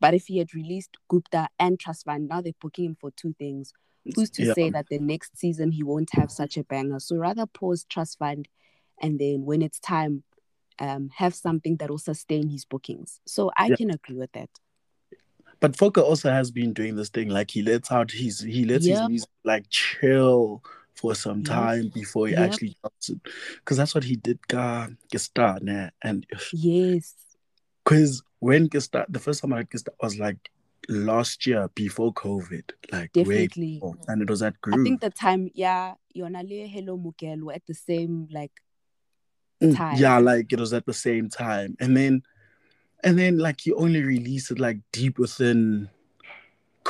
But 0.00 0.14
if 0.14 0.26
he 0.26 0.38
had 0.38 0.54
released 0.54 0.96
Gupta 1.08 1.48
and 1.58 1.78
Trust 1.78 2.04
Fund, 2.06 2.28
now 2.28 2.40
they're 2.40 2.52
booking 2.60 2.86
him 2.86 2.96
for 3.00 3.10
two 3.12 3.34
things. 3.38 3.72
Who's 4.16 4.30
to 4.30 4.44
Yeah. 4.44 4.54
say 4.54 4.70
that 4.70 4.88
the 4.88 4.98
next 4.98 5.36
season 5.36 5.70
he 5.72 5.82
won't 5.84 6.10
have 6.14 6.30
such 6.30 6.56
a 6.56 6.64
banger? 6.64 6.98
So 6.98 7.16
rather 7.16 7.46
pause 7.46 7.84
Trust 7.84 8.18
Fund 8.18 8.48
and 9.00 9.18
then 9.18 9.44
when 9.44 9.62
it's 9.62 9.78
time, 9.78 10.24
um, 10.78 11.10
have 11.16 11.34
something 11.34 11.76
that 11.76 11.90
will 11.90 11.98
sustain 11.98 12.48
his 12.48 12.64
bookings. 12.64 13.20
So 13.26 13.50
I 13.56 13.68
Yeah. 13.68 13.76
can 13.76 13.90
agree 13.90 14.16
with 14.16 14.32
that. 14.32 14.50
But 15.62 15.76
Foka 15.76 16.02
also 16.02 16.28
has 16.28 16.50
been 16.50 16.72
doing 16.72 16.96
this 16.96 17.08
thing, 17.08 17.28
like 17.28 17.52
he 17.52 17.62
lets 17.62 17.92
out 17.92 18.10
his 18.10 18.40
he 18.40 18.64
lets 18.64 18.84
Yep. 18.84 18.98
his 19.00 19.08
music 19.08 19.28
like 19.44 19.64
chill 19.70 20.62
for 20.94 21.14
some 21.14 21.44
time 21.44 21.88
before 21.94 22.26
he 22.26 22.32
Yep. 22.32 22.42
actually 22.42 22.76
drops 22.82 23.08
it. 23.10 23.20
Because 23.60 23.76
that's 23.76 23.94
what 23.94 24.02
he 24.04 24.16
did 24.16 24.46
ka 24.48 24.88
Gesta, 25.12 25.58
nah. 25.62 25.90
And 26.02 26.26
Yes. 26.52 27.14
because 27.84 28.22
when 28.40 28.66
Gesta 28.66 29.06
the 29.08 29.20
first 29.20 29.40
time 29.40 29.52
I 29.52 29.58
heard 29.58 29.70
Gesta 29.70 29.92
was 30.02 30.18
like 30.18 30.50
last 30.88 31.46
year 31.46 31.68
before 31.76 32.12
COVID. 32.12 32.72
Like 32.90 33.12
Definitely. 33.12 33.74
before. 33.74 33.94
And 34.08 34.20
it 34.20 34.28
was 34.28 34.42
at 34.42 34.54
I 34.66 34.76
think 34.82 35.00
the 35.00 35.10
time, 35.10 35.48
yeah, 35.54 35.94
Yonale 36.16 36.68
Hello 36.68 36.98
Mugel 36.98 37.42
were 37.44 37.52
at 37.52 37.66
the 37.68 37.74
same 37.74 38.26
like 38.32 38.50
Mm, 39.62 39.76
time. 39.76 39.96
Yeah, 39.96 40.18
like 40.18 40.52
it 40.52 40.58
was 40.58 40.72
at 40.72 40.86
the 40.86 40.92
same 40.92 41.28
time. 41.28 41.76
And 41.78 41.96
then 41.96 42.22
and 43.02 43.18
then 43.18 43.38
like 43.38 43.60
he 43.62 43.72
only 43.72 44.02
released 44.02 44.50
it 44.50 44.58
like 44.58 44.78
deep 44.92 45.18
within 45.18 45.88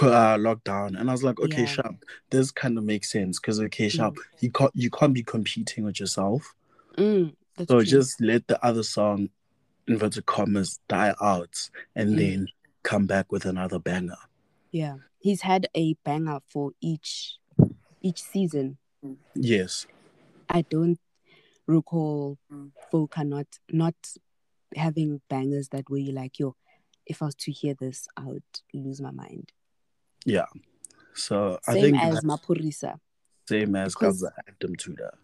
uh, 0.00 0.37
lockdown. 0.37 0.99
And 0.99 1.09
I 1.09 1.12
was 1.12 1.23
like, 1.23 1.38
okay, 1.40 1.62
Yeah. 1.62 1.66
sharp. 1.66 1.97
This 2.31 2.50
kind 2.50 2.76
of 2.78 2.85
makes 2.85 3.11
sense 3.11 3.38
because 3.38 3.61
okay, 3.61 3.88
sharp. 3.88 4.16
You 4.40 4.50
can't 4.50 4.73
you 4.75 4.90
can't 4.90 5.14
be 5.14 5.23
competing 5.23 5.85
with 5.85 6.00
yourself. 6.00 6.54
Mm, 6.97 7.35
So 7.59 7.64
true. 7.81 7.85
just 7.85 8.21
let 8.21 8.47
the 8.49 8.62
other 8.64 8.83
song, 8.83 9.28
inverted 9.87 10.26
commas, 10.26 10.81
die 10.88 11.14
out 11.21 11.71
and 11.95 12.11
Mm. 12.14 12.16
then 12.19 12.49
come 12.83 13.07
back 13.07 13.31
with 13.31 13.45
another 13.45 13.78
banger. 13.78 14.16
yeah. 14.71 14.97
He's 15.19 15.42
had 15.42 15.69
a 15.76 15.95
banger 16.04 16.40
for 16.49 16.73
each 16.81 17.38
each 18.00 18.21
season. 18.21 18.78
Yes. 19.37 19.87
I 20.49 20.62
don't 20.62 20.99
recall 21.69 22.38
Volca 22.92 23.25
not 23.25 23.47
not 23.71 23.95
having 24.76 25.21
bangers 25.29 25.69
that 25.69 25.88
were 25.91 25.99
you 25.99 26.12
like, 26.12 26.38
yo, 26.38 26.57
if 27.07 27.23
I 27.23 27.26
was 27.26 27.35
to 27.37 27.52
hear 27.52 27.75
this, 27.75 28.07
I 28.17 28.25
would 28.26 28.43
lose 28.73 29.00
my 29.00 29.11
mind. 29.11 29.52
Yeah. 30.25 30.47
So 31.14 31.59
I 31.67 31.75
Same 31.75 31.83
think 31.83 32.02
as 32.02 32.21
Maphorisa. 32.25 32.99
same 33.49 33.76
as 33.76 33.95
because- 33.95 34.23
Kaza 34.23 34.79
to 34.79 34.93
that. 34.95 35.14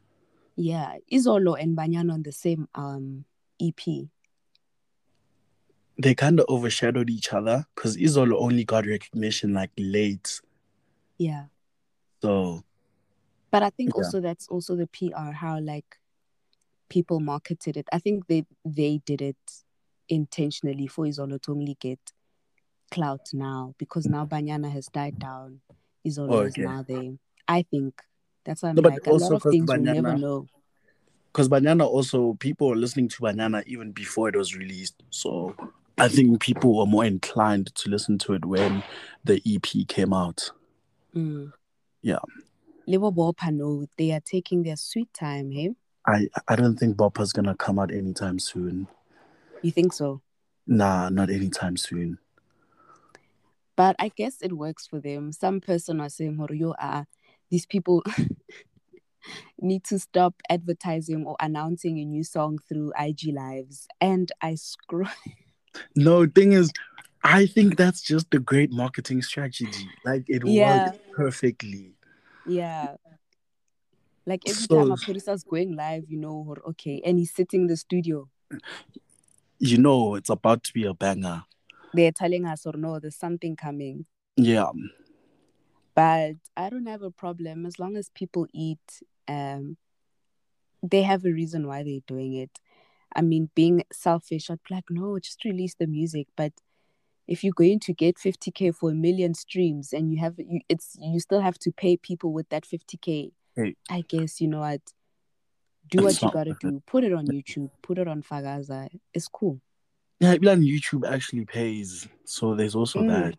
Yeah. 0.57 0.97
Izolo 1.11 1.61
and 1.61 1.77
Banyana 1.77 2.13
on 2.13 2.23
the 2.25 2.33
same 2.33 2.69
um 2.75 3.25
EP. 3.61 4.09
They 6.01 6.15
kind 6.15 6.39
of 6.41 6.47
overshadowed 6.49 7.11
each 7.11 7.33
other 7.33 7.67
because 7.75 7.97
Izolo 7.97 8.37
only 8.41 8.65
got 8.65 8.87
recognition 8.87 9.53
like 9.55 9.71
late. 9.79 10.41
Yeah. 11.17 11.47
So 12.23 12.63
But 13.51 13.63
I 13.63 13.71
think 13.71 13.91
Yeah. 13.95 14.03
also 14.05 14.21
that's 14.21 14.47
also 14.49 14.77
the 14.77 14.87
PR, 14.89 15.31
how 15.33 15.59
like 15.61 15.99
people 16.89 17.21
marketed 17.21 17.77
it. 17.77 17.87
I 17.93 17.99
think 17.99 18.27
they 18.27 18.45
they 18.65 19.01
did 19.05 19.23
it 19.23 19.37
intentionally 20.09 20.87
for 20.87 21.05
Izolo 21.05 21.41
to 21.43 21.53
only 21.53 21.77
get 21.81 22.01
clout 22.91 23.29
now 23.33 23.75
because 23.79 24.07
now 24.07 24.25
Banyana 24.25 24.71
has 24.71 24.87
died 24.87 25.19
down. 25.19 25.61
Izolo 26.07 26.47
is 26.47 26.57
Okay. 26.57 26.63
now 26.63 26.83
there. 26.83 27.13
I 27.47 27.63
think 27.63 28.03
that's 28.45 28.63
why 28.63 28.71
I'm 28.71 28.77
No, 28.77 28.89
like 28.89 29.07
a 29.07 29.11
lot 29.11 29.23
also 29.23 29.35
of 29.37 29.43
things 29.43 29.71
you'll 29.73 29.83
never 29.83 30.17
know. 30.17 30.47
because 31.33 31.49
Banyana 31.49 31.87
also 31.87 32.35
people 32.35 32.69
were 32.69 32.77
listening 32.77 33.09
to 33.09 33.21
Banyana 33.21 33.65
even 33.67 33.93
before 33.93 34.29
it 34.29 34.37
was 34.37 34.57
released. 34.57 35.03
So 35.11 35.55
I 35.99 36.09
think 36.09 36.41
people 36.41 36.77
were 36.77 36.87
more 36.87 37.05
inclined 37.05 37.75
to 37.75 37.91
listen 37.91 38.19
to 38.19 38.35
it 38.35 38.45
when 38.45 38.83
the 39.25 39.43
EP 39.45 39.87
came 39.89 40.13
out. 40.13 40.51
Mm. 41.15 41.53
Yeah. 42.03 42.19
No, 42.87 43.87
they 43.99 44.13
are 44.13 44.21
taking 44.21 44.63
their 44.63 44.77
sweet 44.77 45.13
time, 45.13 45.51
hey? 45.51 45.75
I 46.09 46.29
I 46.49 46.57
don't 46.57 46.77
think 46.77 46.97
Boppa's 46.97 47.33
gonna 47.33 47.55
come 47.55 47.79
out 47.79 47.93
anytime 47.93 48.39
soon. 48.39 48.89
You 49.63 49.71
think 49.71 49.93
so? 49.93 50.23
Nah, 50.67 51.09
not 51.11 51.31
anytime 51.31 51.77
soon. 51.77 52.19
But 53.77 53.95
I 53.99 54.09
guess 54.09 54.43
it 54.43 54.53
works 54.55 54.87
for 54.87 55.01
them. 55.01 55.33
Some 55.33 55.61
person 55.61 55.99
was 55.99 56.15
saying, 56.15 56.37
Horio, 56.37 56.75
uh, 56.81 57.05
these 57.51 57.65
people 57.67 58.03
need 59.61 59.85
to 59.85 59.99
stop 59.99 60.35
advertising 60.51 61.25
or 61.27 61.37
announcing 61.41 61.99
a 61.99 62.05
new 62.05 62.25
song 62.25 62.59
through 62.69 62.93
IG 62.99 63.33
lives. 63.33 63.87
And 64.01 64.31
I 64.41 64.55
scroll. 64.57 65.09
No, 65.95 66.27
thing 66.27 66.53
is, 66.55 66.73
I 67.23 67.47
think 67.47 67.77
that's 67.77 68.01
just 68.01 68.35
a 68.35 68.39
great 68.41 68.73
marketing 68.73 69.23
strategy. 69.23 69.87
Like 70.05 70.25
it 70.27 70.45
Yeah. 70.45 70.87
works 70.87 70.99
perfectly. 71.13 71.93
yeah. 72.47 72.95
Like 74.29 74.43
every 74.47 74.63
So- 74.63 74.77
time 74.79 74.93
a 74.93 74.97
producer's 74.97 75.43
going 75.43 75.75
live, 75.75 76.05
you 76.09 76.19
know, 76.19 76.45
hor- 76.45 76.63
okay, 76.71 77.01
and 77.05 77.19
he's 77.19 77.33
sitting 77.35 77.63
in 77.63 77.67
the 77.67 77.77
studio. 77.77 78.29
You 79.59 79.79
know, 79.79 80.15
it's 80.17 80.29
about 80.31 80.63
to 80.65 80.73
be 80.73 80.85
a 80.85 80.93
banger. 80.95 81.45
They're 81.95 82.13
telling 82.13 82.45
us, 82.45 82.67
or 82.67 82.75
no, 82.75 82.99
there's 83.01 83.17
something 83.17 83.57
coming. 83.57 84.05
Yeah, 84.37 84.71
but 85.95 86.35
I 86.57 86.69
don't 86.71 86.87
have 86.87 87.03
a 87.03 87.11
problem 87.11 87.67
as 87.67 87.79
long 87.79 87.97
as 87.97 88.11
people 88.11 88.47
eat. 88.53 89.03
Um, 89.27 89.77
they 90.83 91.03
have 91.03 91.25
a 91.25 91.33
reason 91.33 91.67
why 91.67 91.83
they're 91.83 92.01
doing 92.07 92.35
it. 92.35 92.61
I 93.17 93.23
mean, 93.23 93.51
being 93.55 93.83
selfish, 93.93 94.51
I'd 94.51 94.61
be 94.69 94.75
like, 94.75 94.91
no, 94.91 95.19
just 95.19 95.45
release 95.45 95.75
the 95.75 95.87
music. 95.87 96.29
But 96.37 96.53
if 97.27 97.43
you're 97.43 97.53
going 97.53 97.81
to 97.81 97.93
get 97.93 98.17
50k 98.17 98.75
for 98.75 98.91
a 98.91 98.95
million 98.95 99.35
streams 99.35 99.93
and 99.93 100.13
you 100.13 100.19
have 100.21 100.35
you, 100.39 100.61
it's 100.69 100.97
you 101.01 101.19
still 101.19 101.41
have 101.41 101.59
to 101.61 101.73
pay 101.73 101.97
people 101.97 102.33
with 102.33 102.49
that 102.51 102.65
50k. 102.65 103.33
Hey. 103.59 103.75
I 103.91 104.03
guess 104.07 104.41
you 104.41 104.47
know 104.49 104.61
what. 104.61 104.81
Do 105.91 106.05
what 106.05 106.21
you 106.23 106.31
gotta 106.31 106.55
do. 106.61 106.81
Put 106.87 107.03
it 107.03 107.13
on 107.13 107.27
YouTube. 107.27 107.71
Put 107.83 107.99
it 107.99 108.07
on 108.07 108.23
Fakaza. 108.23 108.89
It's 109.13 109.27
cool. 109.27 109.61
yeah. 110.21 110.35
Even 110.35 110.61
YouTube 110.61 111.09
actually 111.11 111.45
pays, 111.45 112.07
so 112.25 112.55
there's 112.55 112.75
also 112.75 113.01
Mm. 113.01 113.09
that. 113.09 113.35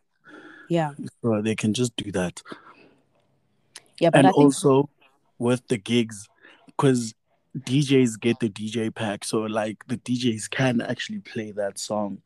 Yeah, 0.68 0.94
So 1.22 1.42
they 1.42 1.56
can 1.56 1.74
just 1.74 1.96
do 1.96 2.12
that. 2.12 2.42
yeah. 4.00 4.10
But 4.10 4.26
and 4.26 4.34
also 4.34 4.90
with 5.38 5.66
the 5.68 5.78
gigs 5.78 6.28
because 6.68 7.14
djs 7.58 8.20
get 8.20 8.40
the 8.40 8.50
dj 8.50 8.94
pack 8.94 9.24
so 9.26 9.40
like 9.42 9.84
the 9.88 9.98
djs 9.98 10.48
can 10.50 10.80
actually 10.82 11.18
play 11.20 11.52
that 11.52 11.80
song 11.80 12.22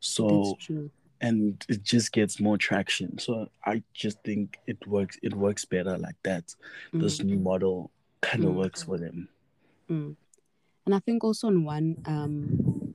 so 0.00 0.28
that's 0.54 0.66
true. 0.66 0.90
And 1.20 1.64
it 1.68 1.82
just 1.82 2.12
gets 2.12 2.38
more 2.40 2.56
traction 2.58 3.18
so 3.18 3.48
i 3.66 3.82
just 3.94 4.22
think 4.22 4.58
it 4.66 4.78
works 4.86 5.18
it 5.22 5.34
works 5.34 5.64
better 5.64 5.98
like 5.98 6.16
that 6.22 6.54
this 6.92 7.18
Mm. 7.18 7.24
new 7.24 7.38
model 7.38 7.90
kind 8.20 8.44
of 8.44 8.50
Mm. 8.52 8.56
works 8.56 8.82
for 8.82 8.98
them 8.98 9.28
Mm. 9.88 10.16
And 10.86 10.94
I 10.94 11.00
think 11.00 11.24
also 11.24 11.48
in 11.48 11.64
one 11.64 11.96
um, 12.06 12.94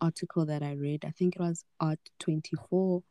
article 0.00 0.44
that 0.46 0.62
I 0.62 0.72
read, 0.72 1.04
I 1.04 1.10
think 1.10 1.36
it 1.36 1.40
was 1.40 1.64
Art 1.80 1.98
24, 2.18 3.02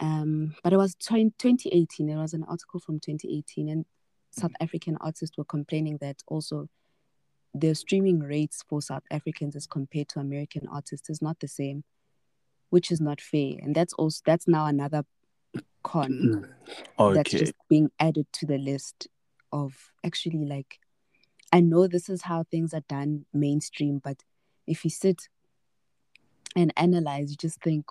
um, 0.00 0.54
but 0.62 0.72
it 0.72 0.76
was 0.76 0.94
20, 0.96 1.30
2018. 1.38 2.08
It 2.10 2.16
was 2.16 2.34
an 2.34 2.44
article 2.44 2.80
from 2.80 3.00
2018, 3.00 3.68
and 3.68 3.84
South 4.30 4.52
African 4.60 4.96
artists 5.00 5.36
were 5.38 5.44
complaining 5.44 5.98
that 6.00 6.22
also 6.28 6.68
the 7.54 7.74
streaming 7.74 8.20
rates 8.20 8.62
for 8.68 8.82
South 8.82 9.04
Africans 9.10 9.56
as 9.56 9.66
compared 9.66 10.08
to 10.10 10.20
American 10.20 10.66
artists 10.68 11.08
is 11.08 11.22
not 11.22 11.38
the 11.40 11.48
same, 11.48 11.84
which 12.70 12.90
is 12.90 13.00
not 13.00 13.20
fair. 13.20 13.54
And 13.62 13.74
that's 13.74 13.92
also 13.94 14.22
that's 14.24 14.48
now 14.48 14.66
another 14.66 15.04
con 15.82 16.10
Mm. 16.10 16.48
that's 17.14 17.30
just 17.30 17.54
being 17.68 17.90
added 18.00 18.26
to 18.32 18.46
the 18.46 18.58
list 18.58 19.08
of 19.52 19.92
actually 20.04 20.44
like 20.44 20.78
I 21.52 21.60
know 21.60 21.86
this 21.86 22.08
is 22.08 22.22
how 22.22 22.44
things 22.44 22.74
are 22.74 22.82
done 22.88 23.24
mainstream, 23.32 24.00
but 24.02 24.24
if 24.66 24.84
you 24.84 24.90
sit 24.90 25.28
and 26.56 26.72
analyze, 26.76 27.30
you 27.30 27.36
just 27.36 27.60
think, 27.62 27.86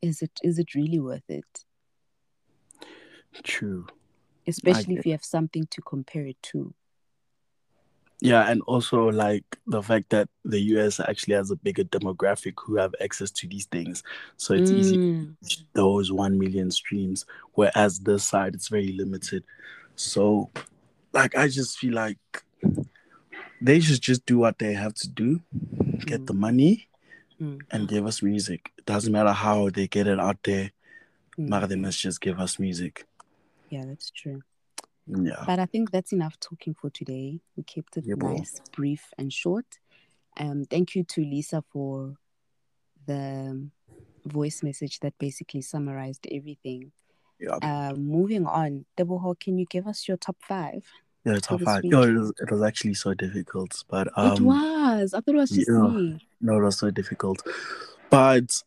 is 0.00 0.22
it 0.22 0.32
is 0.42 0.58
it 0.58 0.74
really 0.74 1.00
worth 1.00 1.28
it? 1.28 1.64
True. 3.42 3.86
Especially 4.46 4.94
if 4.94 5.06
you 5.06 5.12
have 5.12 5.24
something 5.24 5.66
to 5.70 5.82
compare 5.82 6.26
it 6.26 6.40
to. 6.42 6.74
Yeah, 8.20 8.48
and 8.50 8.62
also 8.62 9.08
like 9.10 9.44
the 9.66 9.82
fact 9.82 10.10
that 10.10 10.28
the 10.44 10.60
US 10.60 10.98
actually 11.00 11.34
has 11.34 11.50
a 11.50 11.56
bigger 11.56 11.84
demographic 11.84 12.54
who 12.64 12.76
have 12.76 12.94
access 13.02 13.30
to 13.32 13.48
these 13.48 13.66
things. 13.66 14.02
So 14.36 14.54
it's 14.54 14.72
easy 14.72 14.96
Mm, 14.96 15.00
to 15.00 15.36
reach 15.42 15.64
those 15.74 16.10
1 16.12 16.38
million 16.38 16.70
streams, 16.70 17.26
whereas 17.52 17.98
this 18.00 18.24
side 18.24 18.54
it's 18.54 18.68
very 18.68 18.92
limited. 18.92 19.44
So 19.96 20.50
like 21.12 21.36
I 21.36 21.48
just 21.48 21.78
feel 21.78 21.94
like 21.94 22.18
they 23.60 23.80
should 23.80 24.00
just 24.00 24.24
do 24.26 24.38
what 24.38 24.58
they 24.58 24.72
have 24.74 24.94
to 24.94 25.08
do, 25.08 25.40
get 26.06 26.22
Mm. 26.22 26.26
the 26.26 26.34
money 26.34 26.88
Mm. 27.40 27.60
and 27.70 27.88
give 27.88 28.06
us 28.06 28.22
music. 28.22 28.72
It 28.78 28.86
doesn't 28.86 29.12
matter 29.12 29.32
how 29.32 29.70
they 29.70 29.86
get 29.86 30.06
it 30.06 30.20
out 30.20 30.42
there, 30.44 30.70
mm. 31.38 31.50
but 31.50 31.68
they 31.68 31.76
must 31.76 32.00
just 32.00 32.20
give 32.20 32.38
us 32.40 32.58
music. 32.58 33.06
Yeah, 33.70 33.84
that's 33.86 34.10
true. 34.10 34.42
Yeah. 35.06 35.42
But 35.46 35.58
I 35.58 35.66
think 35.66 35.90
that's 35.90 36.12
enough 36.12 36.38
talking 36.40 36.74
for 36.74 36.90
today. 36.90 37.40
We 37.56 37.62
kept 37.62 37.96
it 37.96 38.04
Yeah, 38.06 38.14
nice, 38.16 38.60
brief, 38.72 39.12
and 39.18 39.32
short. 39.32 39.66
Um, 40.36 40.64
thank 40.64 40.94
you 40.94 41.04
to 41.04 41.20
Lisa 41.20 41.62
for 41.72 42.16
the 43.06 43.68
voice 44.24 44.62
message 44.62 45.00
that 45.00 45.14
basically 45.18 45.60
summarized 45.60 46.26
everything. 46.30 46.92
Yeah. 47.38 47.56
Um, 47.62 48.06
moving 48.06 48.46
on, 48.46 48.86
Deboho, 48.96 49.38
can 49.38 49.58
you 49.58 49.66
give 49.68 49.86
us 49.86 50.08
your 50.08 50.16
top 50.16 50.36
five? 50.40 50.84
Yeah, 51.24 51.38
top 51.38 51.60
five. 51.60 51.84
Yo, 51.84 52.02
it 52.02 52.12
was, 52.12 52.32
it 52.40 52.50
was 52.50 52.62
actually 52.62 52.94
so 52.94 53.14
difficult, 53.14 53.82
but 53.88 54.08
um, 54.16 54.32
it 54.32 54.40
was. 54.40 55.14
I 55.14 55.20
thought 55.20 55.34
it 55.34 55.38
was 55.38 55.50
just 55.50 55.68
yeah. 55.68 55.88
me. 55.88 56.26
No, 56.40 56.58
it 56.58 56.62
was 56.62 56.78
so 56.78 56.90
difficult. 56.90 57.42
But 58.10 58.62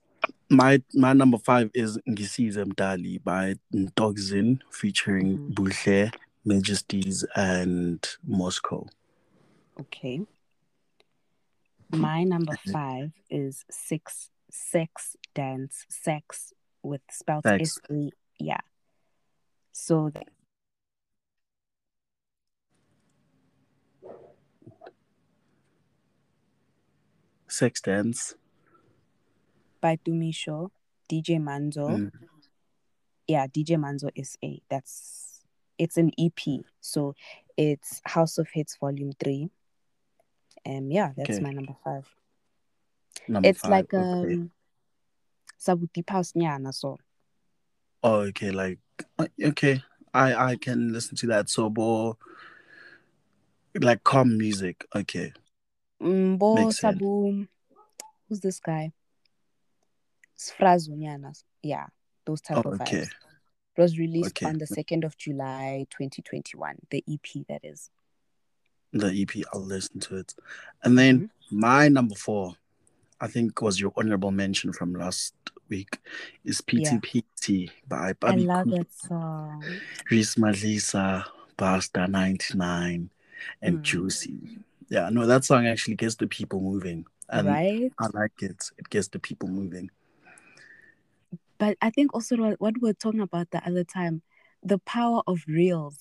my 0.50 0.82
my 0.94 1.14
number 1.14 1.38
five 1.38 1.70
is 1.74 2.00
Ngisize 2.10 2.58
Mdali 2.58 3.24
by 3.24 3.56
Dogzin 3.74 4.60
featuring 4.72 5.38
Mhm. 5.38 5.56
Boucher, 5.56 6.12
Majesties, 6.48 7.26
and 7.36 8.08
Moscow. 8.26 8.88
Okay. 9.80 10.22
My 11.92 12.24
number 12.24 12.58
five 12.72 13.12
is 13.30 13.66
six 13.70 14.32
sex 14.50 15.16
dance 15.36 15.86
sex 15.90 16.54
with 16.82 17.02
spelled. 17.12 17.46
S 17.46 17.80
A 17.92 18.10
yeah. 18.40 18.62
So 19.72 20.10
th- 20.10 20.28
Sex 27.50 27.82
Dance. 27.82 28.36
by 29.80 29.98
Dumisho, 29.98 30.70
DJ 31.10 31.40
Manzo. 31.40 31.88
Mm. 31.90 32.12
Yeah, 33.28 33.48
DJ 33.48 33.78
Manzo 33.78 34.10
SA. 34.24 34.62
That's 34.70 35.27
it's 35.78 35.98
an 35.98 36.12
EP. 36.18 36.64
So 36.82 37.16
it's 37.56 38.02
House 38.06 38.38
of 38.38 38.48
Hits 38.50 38.78
Volume 38.78 39.14
Three. 39.22 39.50
Um 40.66 40.92
yeah, 40.92 41.12
that's 41.16 41.30
Okay. 41.30 41.40
my 41.40 41.52
number 41.52 41.76
five. 41.84 42.08
Number 43.28 43.50
it's 43.50 43.62
five. 43.62 43.72
like 43.72 43.94
okay. 43.94 44.34
um 44.34 44.52
Sabuti 45.60 46.08
House 46.10 46.34
Nyana, 46.34 46.74
so 46.74 47.00
Oh, 48.04 48.20
okay. 48.30 48.52
Like, 48.52 48.78
okay. 49.44 49.82
I 50.14 50.52
I 50.52 50.56
can 50.56 50.94
listen 50.94 51.18
to 51.18 51.28
that. 51.28 51.50
So, 51.50 51.70
bo, 51.70 52.18
like 53.82 54.04
calm 54.04 54.38
music. 54.38 54.86
Okay. 54.96 55.34
Mbo 56.02 56.56
Makes 56.56 56.78
sense. 56.80 57.00
Sabu 57.00 57.48
who's 58.30 58.40
this 58.40 58.60
guy? 58.60 58.94
Sfarzo 60.38 60.92
Nyana. 60.92 61.34
Yeah, 61.64 61.88
those 62.26 62.42
type 62.42 62.66
Oh, 62.66 62.72
of 62.72 62.82
okay. 62.82 63.06
It 63.78 63.82
was 63.82 64.00
released 64.00 64.30
Okay. 64.38 64.48
on 64.48 64.58
the 64.58 64.66
2nd 64.66 65.04
of 65.06 65.16
July 65.18 65.86
2021, 65.92 66.78
the 66.90 67.04
EP 67.08 67.46
that 67.48 67.62
is. 67.64 67.92
The 68.92 69.08
EP. 69.22 69.44
I'll 69.54 69.62
listen 69.62 70.00
to 70.02 70.18
it. 70.18 70.34
And 70.84 70.98
then 70.98 71.30
Mm-hmm. 71.50 71.60
my 71.60 71.88
number 71.88 72.16
four, 72.16 72.56
I 73.22 73.28
think 73.28 73.62
was 73.62 73.80
your 73.80 73.94
honorable 73.96 74.32
mention 74.32 74.74
from 74.74 74.94
last 74.96 75.36
week, 75.70 76.00
is 76.44 76.64
Yeah. 76.68 76.98
PTPT 76.98 77.70
by 77.88 78.10
I 78.10 78.14
Bobby 78.14 78.46
love 78.46 78.64
Cooper, 78.64 78.78
that 78.78 78.94
song. 78.96 79.64
Reece 80.10 80.36
Madlisa, 80.36 81.26
Basta 81.56 82.08
99, 82.08 83.12
and 83.62 83.78
Mm. 83.78 83.84
Juicy. 83.84 84.60
Yeah, 84.90 85.10
no, 85.10 85.28
that 85.28 85.44
song 85.46 85.68
actually 85.68 85.96
gets 85.98 86.16
the 86.16 86.28
people 86.28 86.62
moving. 86.62 87.06
And 87.30 87.48
right? 87.48 87.92
I 88.00 88.08
like 88.14 88.42
it. 88.42 88.72
It 88.80 88.90
gets 88.90 89.10
the 89.10 89.20
people 89.20 89.50
moving. 89.50 89.92
But 91.58 91.78
I 91.82 91.90
think 91.90 92.14
also 92.14 92.38
what 92.38 92.60
what 92.60 92.76
we 92.82 92.90
were 92.90 92.94
talking 92.94 93.22
about 93.22 93.52
the 93.52 93.66
other 93.68 93.84
time, 93.84 94.22
the 94.64 94.78
power 94.80 95.22
of 95.28 95.44
reels. 95.48 95.98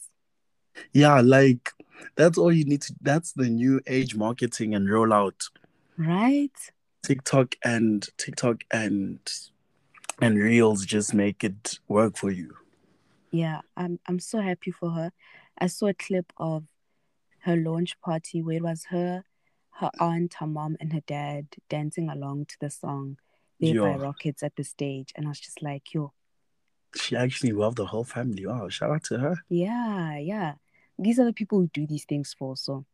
Yeah, 0.93 1.21
like 1.21 1.71
that's 2.15 2.39
all 2.39 2.53
you 2.53 2.65
need 2.65 2.83
to 2.83 2.95
that's 3.01 3.33
the 3.33 3.49
new 3.49 3.81
age 3.87 4.15
marketing 4.15 4.75
and 4.75 4.89
rollout. 4.89 5.49
Right? 5.97 6.51
TikTok 7.03 7.55
and 7.65 8.07
TikTok 8.19 8.65
and 8.71 9.21
and 10.21 10.39
Reels 10.39 10.85
just 10.85 11.15
make 11.15 11.45
it 11.45 11.79
work 11.89 12.17
for 12.17 12.31
you. 12.31 12.55
Yeah, 13.31 13.61
I'm 13.77 13.99
I'm 14.07 14.19
so 14.19 14.41
happy 14.41 14.71
for 14.71 14.91
her. 14.91 15.13
I 15.59 15.69
saw 15.69 15.87
a 15.87 15.95
clip 15.95 16.33
of 16.37 16.65
her 17.41 17.57
launch 17.57 18.01
party 18.01 18.43
where 18.43 18.57
it 18.57 18.63
was 18.63 18.87
her, 18.91 19.25
her 19.75 19.91
aunt, 20.01 20.35
her 20.41 20.47
mom, 20.47 20.77
and 20.81 20.93
her 20.93 21.03
dad 21.07 21.47
dancing 21.69 22.09
along 22.09 22.47
to 22.47 22.57
the 22.61 22.71
song 22.71 23.19
there 23.61 23.81
by 23.83 23.97
Rockets 23.97 24.43
at 24.43 24.57
the 24.57 24.65
stage. 24.65 25.13
And 25.17 25.27
I 25.27 25.29
was 25.31 25.41
just 25.41 25.63
like, 25.63 25.93
yo, 25.95 26.13
She 26.97 27.17
actually 27.17 27.53
loved 27.53 27.77
the 27.77 27.87
whole 27.87 28.05
family. 28.05 28.47
Wow, 28.47 28.69
shout 28.69 28.91
out 28.91 29.05
to 29.05 29.19
her. 29.19 29.37
yeah, 29.49 30.19
yeah. 30.19 30.55
These 30.99 31.19
are 31.19 31.25
the 31.27 31.33
people 31.33 31.59
who 31.61 31.69
do 31.73 31.87
these 31.87 32.05
things 32.05 32.35
for. 32.39 32.57
So 32.57 32.85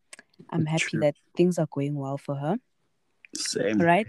I'm 0.51 0.67
happy 0.67 0.85
True. 0.91 1.01
that 1.01 1.15
things 1.37 1.59
are 1.59 1.69
going 1.71 1.95
well 1.95 2.19
for 2.19 2.35
her. 2.35 2.59
Same. 3.37 3.79
Right. 3.79 4.09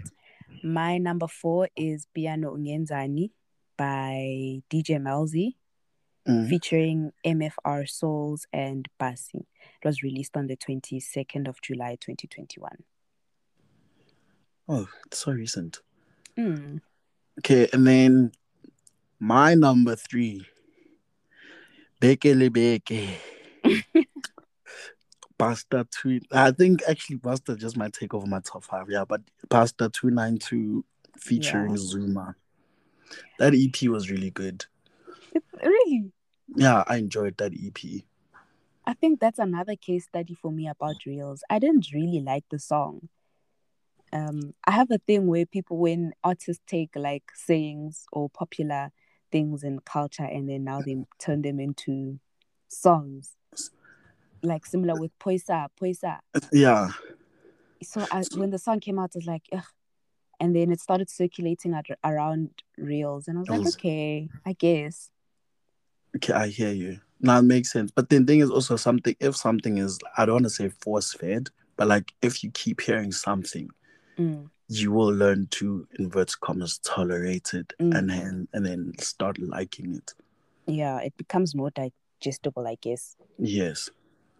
My 0.62 0.98
number 0.98 1.28
four 1.28 1.68
is 1.76 2.06
Piano 2.14 2.56
Ungenzani 2.56 3.30
by 3.76 4.62
DJ 4.70 4.98
Melzi. 5.00 5.54
Mm. 6.26 6.48
featuring 6.48 7.12
MFR 7.22 7.86
Souls 7.86 8.46
and 8.50 8.88
Basi. 8.98 9.40
It 9.44 9.84
was 9.84 10.02
released 10.02 10.38
on 10.38 10.46
the 10.46 10.56
22nd 10.56 11.46
of 11.46 11.60
July 11.60 11.98
2021. 12.00 12.70
Oh, 14.66 14.88
it's 15.04 15.18
so 15.18 15.32
recent. 15.32 15.80
Mm. 16.38 16.80
Okay, 17.40 17.68
and 17.72 17.86
then 17.86 18.32
my 19.18 19.54
number 19.54 19.96
three, 19.96 20.46
Bekele 22.00 22.52
Beke. 22.52 23.20
Pasta 25.38 25.86
two. 25.90 26.20
I 26.32 26.50
think 26.52 26.82
actually 26.88 27.18
Pasta 27.18 27.56
just 27.56 27.76
might 27.76 27.92
take 27.92 28.14
over 28.14 28.26
my 28.26 28.40
top 28.40 28.64
five. 28.64 28.88
Yeah, 28.88 29.04
but 29.04 29.22
Pasta 29.48 29.88
two 29.88 30.10
nine 30.10 30.38
two 30.38 30.84
featuring 31.16 31.70
Yeah. 31.70 31.76
Zuma. 31.76 32.36
That 33.38 33.54
EP 33.54 33.88
was 33.88 34.10
really 34.10 34.30
good. 34.30 34.64
It's 35.32 35.46
Really? 35.62 36.12
Yeah, 36.56 36.84
I 36.86 36.96
enjoyed 36.96 37.36
that 37.38 37.52
EP. 37.52 38.02
I 38.86 38.92
think 38.92 39.18
that's 39.18 39.38
another 39.38 39.76
case 39.76 40.04
study 40.04 40.34
for 40.34 40.52
me 40.52 40.68
about 40.68 41.06
reels. 41.06 41.42
I 41.48 41.58
didn't 41.58 41.88
really 41.92 42.20
like 42.20 42.44
the 42.50 42.58
song. 42.58 43.08
Um, 44.14 44.54
I 44.64 44.70
have 44.70 44.90
a 44.90 44.98
thing 44.98 45.26
where 45.26 45.44
people, 45.44 45.76
when 45.76 46.12
artists 46.22 46.62
take 46.66 46.90
like 46.94 47.24
sayings 47.34 48.06
or 48.12 48.30
popular 48.30 48.90
things 49.32 49.64
in 49.64 49.80
culture 49.80 50.24
and 50.24 50.48
then 50.48 50.64
now 50.64 50.80
they 50.80 50.96
turn 51.18 51.42
them 51.42 51.58
into 51.58 52.20
songs, 52.68 53.32
like 54.42 54.64
similar 54.64 54.96
with 54.96 55.10
Poisa, 55.18 55.68
Poisa. 55.76 56.20
Yeah, 56.52 56.90
so 57.84 58.06
I, 58.10 58.24
when 58.36 58.50
the 58.50 58.58
song 58.58 58.80
came 58.80 58.98
out, 58.98 59.12
I 59.14 59.18
was 59.18 59.26
like, 59.26 59.46
Ugh. 59.52 59.62
and 60.40 60.54
then 60.54 60.72
it 60.72 60.80
started 60.80 61.10
circulating 61.10 61.74
at, 61.74 61.86
around 62.02 62.50
reels, 62.78 63.28
and 63.28 63.38
I 63.38 63.40
was 63.40 63.48
like, 63.48 63.60
Reels. 63.60 63.74
okay, 63.76 64.30
I 64.44 64.52
guess. 64.52 65.10
okay, 66.16 66.32
I 66.32 66.48
hear 66.48 66.72
you. 66.72 67.00
Now 67.20 67.38
it 67.38 67.42
makes 67.42 67.72
sense. 67.72 67.90
But 67.90 68.08
the 68.08 68.22
thing 68.22 68.40
is 68.40 68.50
also 68.50 68.76
something. 68.76 69.16
If 69.20 69.36
something 69.36 69.78
is, 69.78 69.98
I 70.16 70.26
don't 70.26 70.34
want 70.34 70.44
to 70.44 70.50
say 70.50 70.68
force 70.68 71.12
fed, 71.14 71.50
but 71.76 71.88
like 71.88 72.12
if 72.22 72.42
you 72.42 72.50
keep 72.50 72.80
hearing 72.80 73.12
something, 73.12 73.70
Mm, 74.18 74.50
you 74.68 74.92
will 74.92 75.12
learn 75.12 75.46
to 75.50 75.86
invert 75.98 76.32
commas 76.40 76.78
tolerate 76.78 77.52
it 77.54 77.72
Mm. 77.80 77.96
and 77.98 78.10
then 78.10 78.48
and 78.52 78.64
then 78.66 78.92
start 78.98 79.38
liking 79.38 79.94
it. 79.94 80.14
yeah, 80.66 80.98
it 81.00 81.14
becomes 81.16 81.54
more 81.54 81.70
digestible, 81.70 82.66
I 82.66 82.76
guess. 82.80 83.16
Yes. 83.38 83.90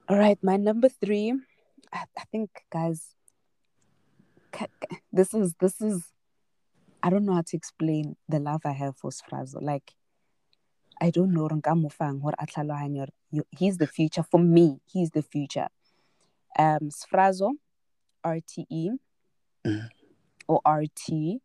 All 0.09 0.19
right, 0.19 0.39
my 0.43 0.57
number 0.57 0.89
three, 0.89 1.33
I, 1.93 2.05
I 2.17 2.25
think, 2.33 2.51
guys, 2.71 3.15
this 5.13 5.35
is 5.35 5.55
this 5.61 5.81
is, 5.81 6.05
I 7.03 7.11
don't 7.11 7.25
know 7.25 7.35
how 7.35 7.43
to 7.43 7.57
explain 7.57 8.17
the 8.29 8.39
love 8.39 8.63
I 8.65 8.73
have 8.73 8.97
for 8.97 9.11
Sfarzo. 9.11 9.61
Like, 9.61 9.93
I 11.01 11.11
don't 11.11 11.33
know, 11.33 11.49
Nkamufang, 11.49 12.21
what 12.21 12.35
Atlalo 12.39 13.07
he's 13.51 13.79
the 13.79 13.87
future 13.87 14.23
for 14.23 14.39
me. 14.41 14.81
He's 14.87 15.11
the 15.11 15.23
future. 15.23 15.69
Um, 16.59 16.91
Sfarzo, 16.91 17.53
RTE, 18.25 18.91
Mhm. 19.65 19.89
or 20.47 20.61
RT, 20.67 21.41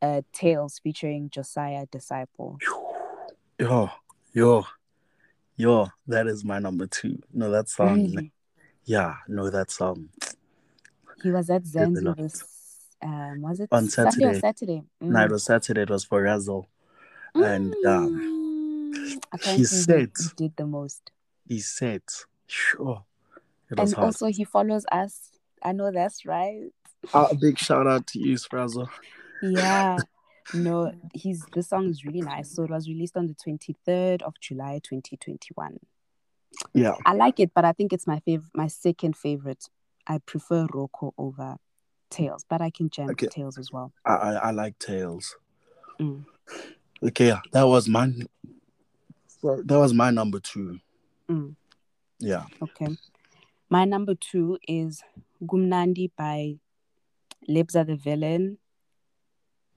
uh, 0.00 0.22
Tales 0.32 0.78
featuring 0.78 1.28
Josiah 1.30 1.86
Disciple. 1.86 2.58
Yo, 3.58 3.90
yo, 4.32 4.64
yo, 5.56 5.88
that 6.06 6.26
is 6.26 6.44
my 6.44 6.58
number 6.58 6.86
two. 6.86 7.18
No, 7.32 7.50
that 7.50 7.68
song. 7.68 7.94
Really? 7.94 8.32
Yeah, 8.84 9.16
no, 9.26 9.50
that 9.50 9.70
song. 9.70 10.10
He 11.22 11.30
was 11.30 11.50
at 11.50 11.62
a 11.62 12.14
this, 12.16 12.44
um, 13.02 13.42
was 13.42 13.58
it 13.58 13.68
On 13.72 13.84
or 13.84 13.88
Saturday. 13.88 14.38
Saturday? 14.38 14.82
Mm. 15.02 15.08
No, 15.08 15.24
it 15.24 15.30
was 15.32 15.44
Saturday, 15.44 15.82
it 15.82 15.90
was 15.90 16.04
for 16.04 16.22
Razzle. 16.22 16.68
And 17.34 17.74
um, 17.86 18.20
Mm. 18.20 19.56
He- 19.56 19.64
said- 19.64 20.12
he 20.18 20.28
did 20.36 20.56
the 20.56 20.66
most. 20.66 21.10
he 21.46 21.60
said, 21.60 22.02
sure. 22.46 23.04
And 23.70 23.78
hard. 23.94 24.04
also 24.06 24.26
he 24.26 24.44
follows 24.44 24.84
us. 24.92 25.32
I 25.62 25.72
know 25.72 25.90
that's 25.90 26.24
right. 26.24 26.72
A 27.14 27.34
big 27.34 27.58
shout 27.58 27.86
out 27.86 28.06
to 28.08 28.18
you, 28.18 28.36
Frazzle. 28.36 28.88
Yeah. 29.42 29.98
No, 30.54 30.92
he's 31.12 31.44
the 31.54 31.62
song 31.62 31.88
is 31.88 32.04
really 32.04 32.20
nice. 32.20 32.52
So 32.52 32.62
it 32.62 32.70
was 32.70 32.88
released 32.88 33.16
on 33.16 33.26
the 33.26 33.34
23rd 33.34 34.22
of 34.22 34.34
July 34.40 34.80
2021. 34.80 35.80
Yeah. 36.72 36.94
I 37.04 37.14
like 37.14 37.40
it, 37.40 37.50
but 37.54 37.64
I 37.64 37.72
think 37.72 37.92
it's 37.92 38.06
my 38.06 38.20
favorite 38.20 38.50
my 38.54 38.68
second 38.68 39.16
favorite. 39.16 39.68
I 40.06 40.18
prefer 40.18 40.66
Roko 40.68 41.12
over 41.18 41.56
Tails, 42.10 42.44
but 42.48 42.60
I 42.60 42.70
can 42.70 42.90
jam 42.90 43.10
Okay. 43.10 43.26
Tails 43.26 43.58
as 43.58 43.72
well. 43.72 43.92
I, 44.04 44.14
I, 44.14 44.32
I 44.34 44.50
like 44.52 44.78
Tails. 44.78 45.36
Mm. 46.00 46.24
Okay, 47.02 47.26
yeah, 47.26 47.40
that 47.52 47.64
was 47.64 47.88
my 47.88 48.12
that 49.42 49.78
was 49.78 49.92
my 49.92 50.10
number 50.10 50.38
two. 50.38 50.78
Mm. 51.28 51.56
Yeah. 52.20 52.44
Okay. 52.62 52.96
My 53.68 53.84
number 53.84 54.14
two 54.14 54.58
is 54.68 55.02
Gumnandi 55.42 56.10
by 56.16 56.58
Lebza 57.48 57.84
the 57.86 57.96
Villain, 57.96 58.58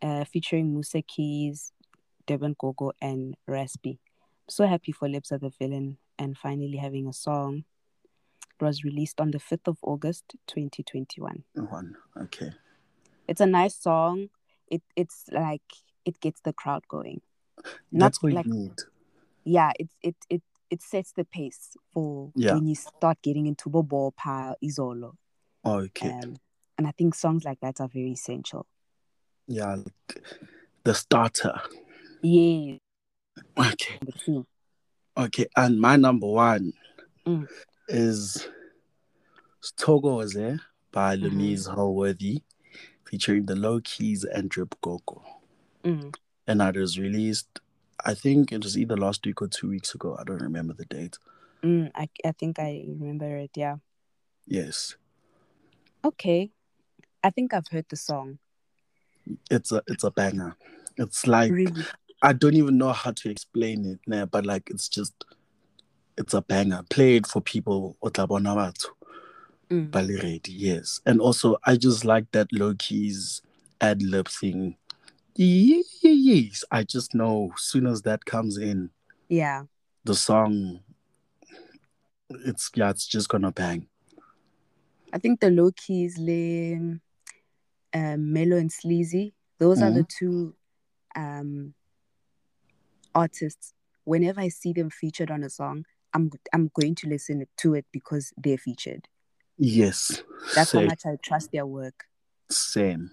uh, 0.02 0.24
featuring 0.26 0.74
Musa 0.74 1.02
Keys, 1.02 1.72
Devon 2.26 2.56
Gogo, 2.58 2.92
and 3.02 3.36
Raspy. 3.48 4.00
so 4.48 4.66
happy 4.66 4.92
for 4.92 5.08
Lebza 5.08 5.40
the 5.40 5.52
Villain 5.60 5.98
and 6.18 6.38
finally 6.38 6.78
having 6.78 7.08
a 7.08 7.14
song. 7.14 7.64
It 8.60 8.64
was 8.66 8.84
released 8.84 9.22
on 9.22 9.32
the 9.32 9.38
5th 9.38 9.68
of 9.68 9.78
August 9.84 10.36
2021. 10.48 11.44
One. 11.56 11.96
Okay. 12.20 12.52
It's 13.28 13.40
a 13.42 13.46
nice 13.46 13.76
song. 13.76 14.30
It 14.68 14.82
It's 14.96 15.26
like, 15.32 15.62
it 16.04 16.20
gets 16.20 16.42
the 16.42 16.52
crowd 16.54 16.88
going. 16.88 17.22
That's 17.92 18.22
what 18.24 18.34
like, 18.34 18.46
you 18.48 18.54
need. 18.54 18.74
yeah, 19.44 19.72
it, 19.80 19.90
it, 20.02 20.16
it, 20.30 20.42
it 20.70 20.82
sets 20.82 21.12
the 21.14 21.26
pace 21.26 21.78
for 21.94 22.32
Yeah. 22.36 22.56
when 22.56 22.68
you 22.68 22.76
start 22.76 23.22
getting 23.22 23.46
into 23.48 23.70
Bobo 23.70 24.12
Pa 24.12 24.56
Izolo. 24.64 25.14
Okay. 25.64 26.10
Um, 26.12 26.36
and 26.80 26.88
I 26.88 26.92
think 26.92 27.14
songs 27.14 27.44
like 27.44 27.60
that 27.60 27.82
are 27.82 27.90
very 27.90 28.12
essential. 28.14 28.66
yeah. 29.48 29.76
The 30.86 30.94
starter. 30.94 31.60
Yeah, 32.24 32.78
Okay. 33.58 34.00
Okay. 35.18 35.46
And 35.58 35.80
my 35.82 35.98
number 35.98 36.28
one 36.28 36.72
Mm. 37.26 37.48
is 37.90 38.48
Togo 39.76 40.22
is 40.22 40.34
there 40.34 40.60
by 40.92 41.18
Mhm. 41.18 41.22
Louise 41.24 41.68
Hallworthy, 41.68 42.44
featuring 43.04 43.46
the 43.46 43.56
Low 43.58 43.82
Keys 43.82 44.24
and 44.24 44.50
Drip 44.50 44.74
Coco. 44.82 45.22
Mm. 45.84 46.16
And 46.48 46.62
that 46.62 46.78
was 46.78 46.98
released, 46.98 47.60
I 48.06 48.14
think 48.14 48.54
it 48.54 48.64
was 48.64 48.78
either 48.78 48.96
last 48.96 49.26
week 49.26 49.42
or 49.42 49.50
two 49.50 49.68
weeks 49.70 49.94
ago. 49.94 50.16
I 50.18 50.24
don't 50.24 50.42
remember 50.42 50.74
the 50.74 50.86
date. 50.86 51.18
Mm, 51.62 51.92
I, 51.94 52.08
I 52.24 52.32
think 52.32 52.58
I 52.58 52.86
remember 52.88 53.36
it. 53.38 53.52
Yeah. 53.58 53.78
Yes. 54.48 54.96
Okay. 56.06 56.52
I 57.24 57.30
think 57.30 57.54
I've 57.54 57.68
heard 57.68 57.86
the 57.90 57.96
song. 57.96 58.40
It's 59.52 59.72
a 59.72 59.82
it's 59.88 60.04
a 60.04 60.12
banger. 60.12 60.56
It's 60.98 61.28
like 61.28 61.52
Really? 61.52 61.84
I 62.22 62.34
don't 62.34 62.56
even 62.56 62.78
know 62.78 62.92
how 62.92 63.12
to 63.12 63.30
explain 63.30 63.86
it 63.86 64.00
now, 64.08 64.26
but 64.26 64.46
like 64.46 64.70
it's 64.70 64.90
just 64.90 65.14
it's 66.18 66.34
a 66.34 66.42
banger. 66.42 66.82
Play 66.90 67.18
it 67.18 67.28
for 67.28 67.42
people 67.42 67.98
otlabona 68.04 68.56
batho 68.56 68.88
Mm. 69.72 69.92
ba 69.92 70.00
le 70.02 70.16
ready, 70.16 70.52
yes. 70.52 71.00
And 71.06 71.22
also 71.22 71.58
I 71.64 71.76
just 71.76 72.04
like 72.04 72.32
that 72.32 72.52
low 72.52 72.74
keys 72.80 73.44
ad 73.80 74.02
lib 74.02 74.28
thing. 74.28 74.76
Ye- 75.36 75.84
ye- 76.02 76.12
Yes, 76.50 76.64
I 76.72 76.84
just 76.84 77.14
know 77.14 77.52
as 77.56 77.62
soon 77.62 77.86
as 77.86 78.02
that 78.02 78.26
comes 78.26 78.58
in, 78.58 78.90
Yeah. 79.28 79.66
the 80.06 80.16
song 80.16 80.80
it's 82.32 82.72
yeah, 82.76 82.90
it's 82.90 83.06
just 83.06 83.30
gonna 83.30 83.52
bang. 83.52 83.88
I 85.14 85.20
think 85.20 85.40
the 85.40 85.52
low 85.52 85.72
keys, 85.72 86.18
le, 86.18 87.00
um, 87.94 88.34
Mellow 88.34 88.58
and 88.58 88.72
Sleazy, 88.72 89.34
those 89.58 89.82
are 89.82 89.92
the 89.92 90.04
two 90.04 90.56
um, 91.16 91.74
artists. 93.14 93.74
Whenever 94.04 94.42
I 94.42 94.50
see 94.50 94.74
them 94.74 94.90
featured 94.90 95.32
on 95.32 95.44
a 95.44 95.50
song, 95.50 95.86
I'm 96.14 96.32
I'm 96.54 96.72
going 96.74 96.96
to 96.96 97.08
listen 97.08 97.46
to 97.58 97.74
it 97.76 97.86
because 97.92 98.34
they're 98.38 98.58
featured. 98.58 99.08
Yes. 99.58 100.24
That's 100.56 100.72
how 100.72 100.82
much 100.82 101.02
I 101.06 101.18
trust 101.22 101.52
their 101.52 101.66
work. 101.66 102.06
same. 102.50 103.12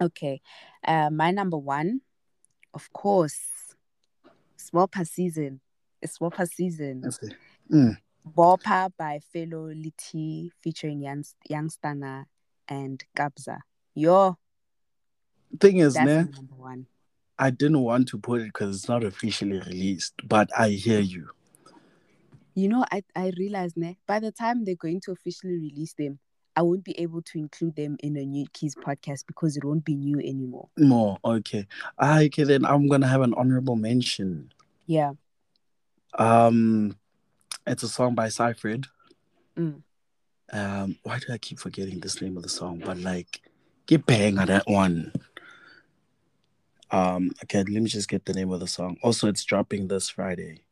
Okay. 0.00 0.40
Uh, 0.86 1.08
my 1.10 1.30
number 1.30 1.56
one, 1.56 2.02
of 2.74 2.92
course, 2.92 3.38
Swapper 4.58 5.06
Season. 5.06 5.60
It's 6.02 6.18
Swapper 6.18 6.46
Season. 6.46 7.02
It. 7.04 7.34
Mm. 7.72 7.96
Bopa 8.26 8.90
by 8.98 9.20
Felo 9.34 9.72
Le 9.74 9.90
Tee 9.96 10.52
featuring 10.62 11.00
Young, 11.00 11.24
Youngstana 11.50 12.26
and 12.68 13.02
Kabza. 13.16 13.58
Yo, 13.94 14.36
Thing 15.60 15.78
is, 15.78 15.94
that's 15.94 16.06
ne, 16.06 16.16
number 16.16 16.54
one. 16.54 16.86
I 17.38 17.50
didn't 17.50 17.80
want 17.80 18.08
to 18.08 18.18
put 18.18 18.40
it 18.40 18.46
because 18.46 18.76
it's 18.76 18.88
not 18.88 19.04
officially 19.04 19.58
released, 19.58 20.14
but 20.24 20.50
I 20.56 20.70
hear 20.70 21.00
you. 21.00 21.28
You 22.54 22.68
know, 22.68 22.84
I, 22.90 23.02
I 23.16 23.32
realized 23.36 23.76
ne, 23.76 23.98
by 24.06 24.20
the 24.20 24.32
time 24.32 24.64
they're 24.64 24.74
going 24.76 25.00
to 25.02 25.12
officially 25.12 25.54
release 25.54 25.92
them, 25.94 26.18
I 26.56 26.62
won't 26.62 26.84
be 26.84 26.98
able 27.00 27.20
to 27.22 27.38
include 27.38 27.74
them 27.74 27.96
in 28.00 28.16
a 28.16 28.24
New 28.24 28.46
Keys 28.52 28.76
podcast 28.76 29.26
because 29.26 29.56
it 29.56 29.64
won't 29.64 29.84
be 29.84 29.96
new 29.96 30.20
anymore. 30.20 30.68
More 30.78 31.18
okay. 31.24 31.66
Ah, 31.98 32.20
okay, 32.20 32.44
then 32.44 32.64
I'm 32.64 32.86
gonna 32.86 33.08
have 33.08 33.22
an 33.22 33.34
honorable 33.34 33.74
mention. 33.74 34.52
Yeah. 34.86 35.12
Um, 36.16 36.96
it's 37.66 37.82
a 37.82 37.88
song 37.88 38.14
by 38.14 38.28
Cyfred. 38.28 38.86
Mm. 39.56 39.82
Um, 40.52 40.98
why 41.02 41.18
do 41.18 41.32
I 41.32 41.38
keep 41.38 41.58
forgetting 41.58 42.00
this 42.00 42.20
name 42.20 42.36
of 42.36 42.42
the 42.42 42.48
song? 42.48 42.82
But 42.84 42.98
like, 42.98 43.40
get 43.86 44.06
bang 44.06 44.38
on 44.38 44.46
that 44.46 44.66
one. 44.66 45.12
Um, 46.90 47.32
okay, 47.42 47.58
let 47.58 47.82
me 47.82 47.88
just 47.88 48.08
get 48.08 48.24
the 48.24 48.34
name 48.34 48.52
of 48.52 48.60
the 48.60 48.68
song. 48.68 48.98
Also, 49.02 49.26
it's 49.26 49.44
dropping 49.44 49.88
this 49.88 50.08
Friday. 50.08 50.64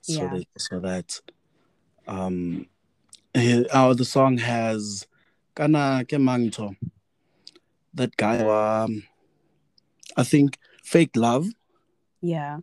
So 0.00 0.22
Yeah. 0.22 0.40
also 0.54 0.80
that. 0.80 1.20
Um, 2.06 2.66
eh, 3.34 3.64
oh, 3.74 3.92
the 3.94 4.04
song 4.04 4.38
has 4.38 5.06
Kana 5.54 6.04
Kemangto. 6.06 6.76
That 7.92 8.16
guy, 8.16 8.38
um, 8.38 9.02
I 10.16 10.22
think 10.22 10.58
Fake 10.82 11.16
Love. 11.16 11.48
Yeah. 12.20 12.60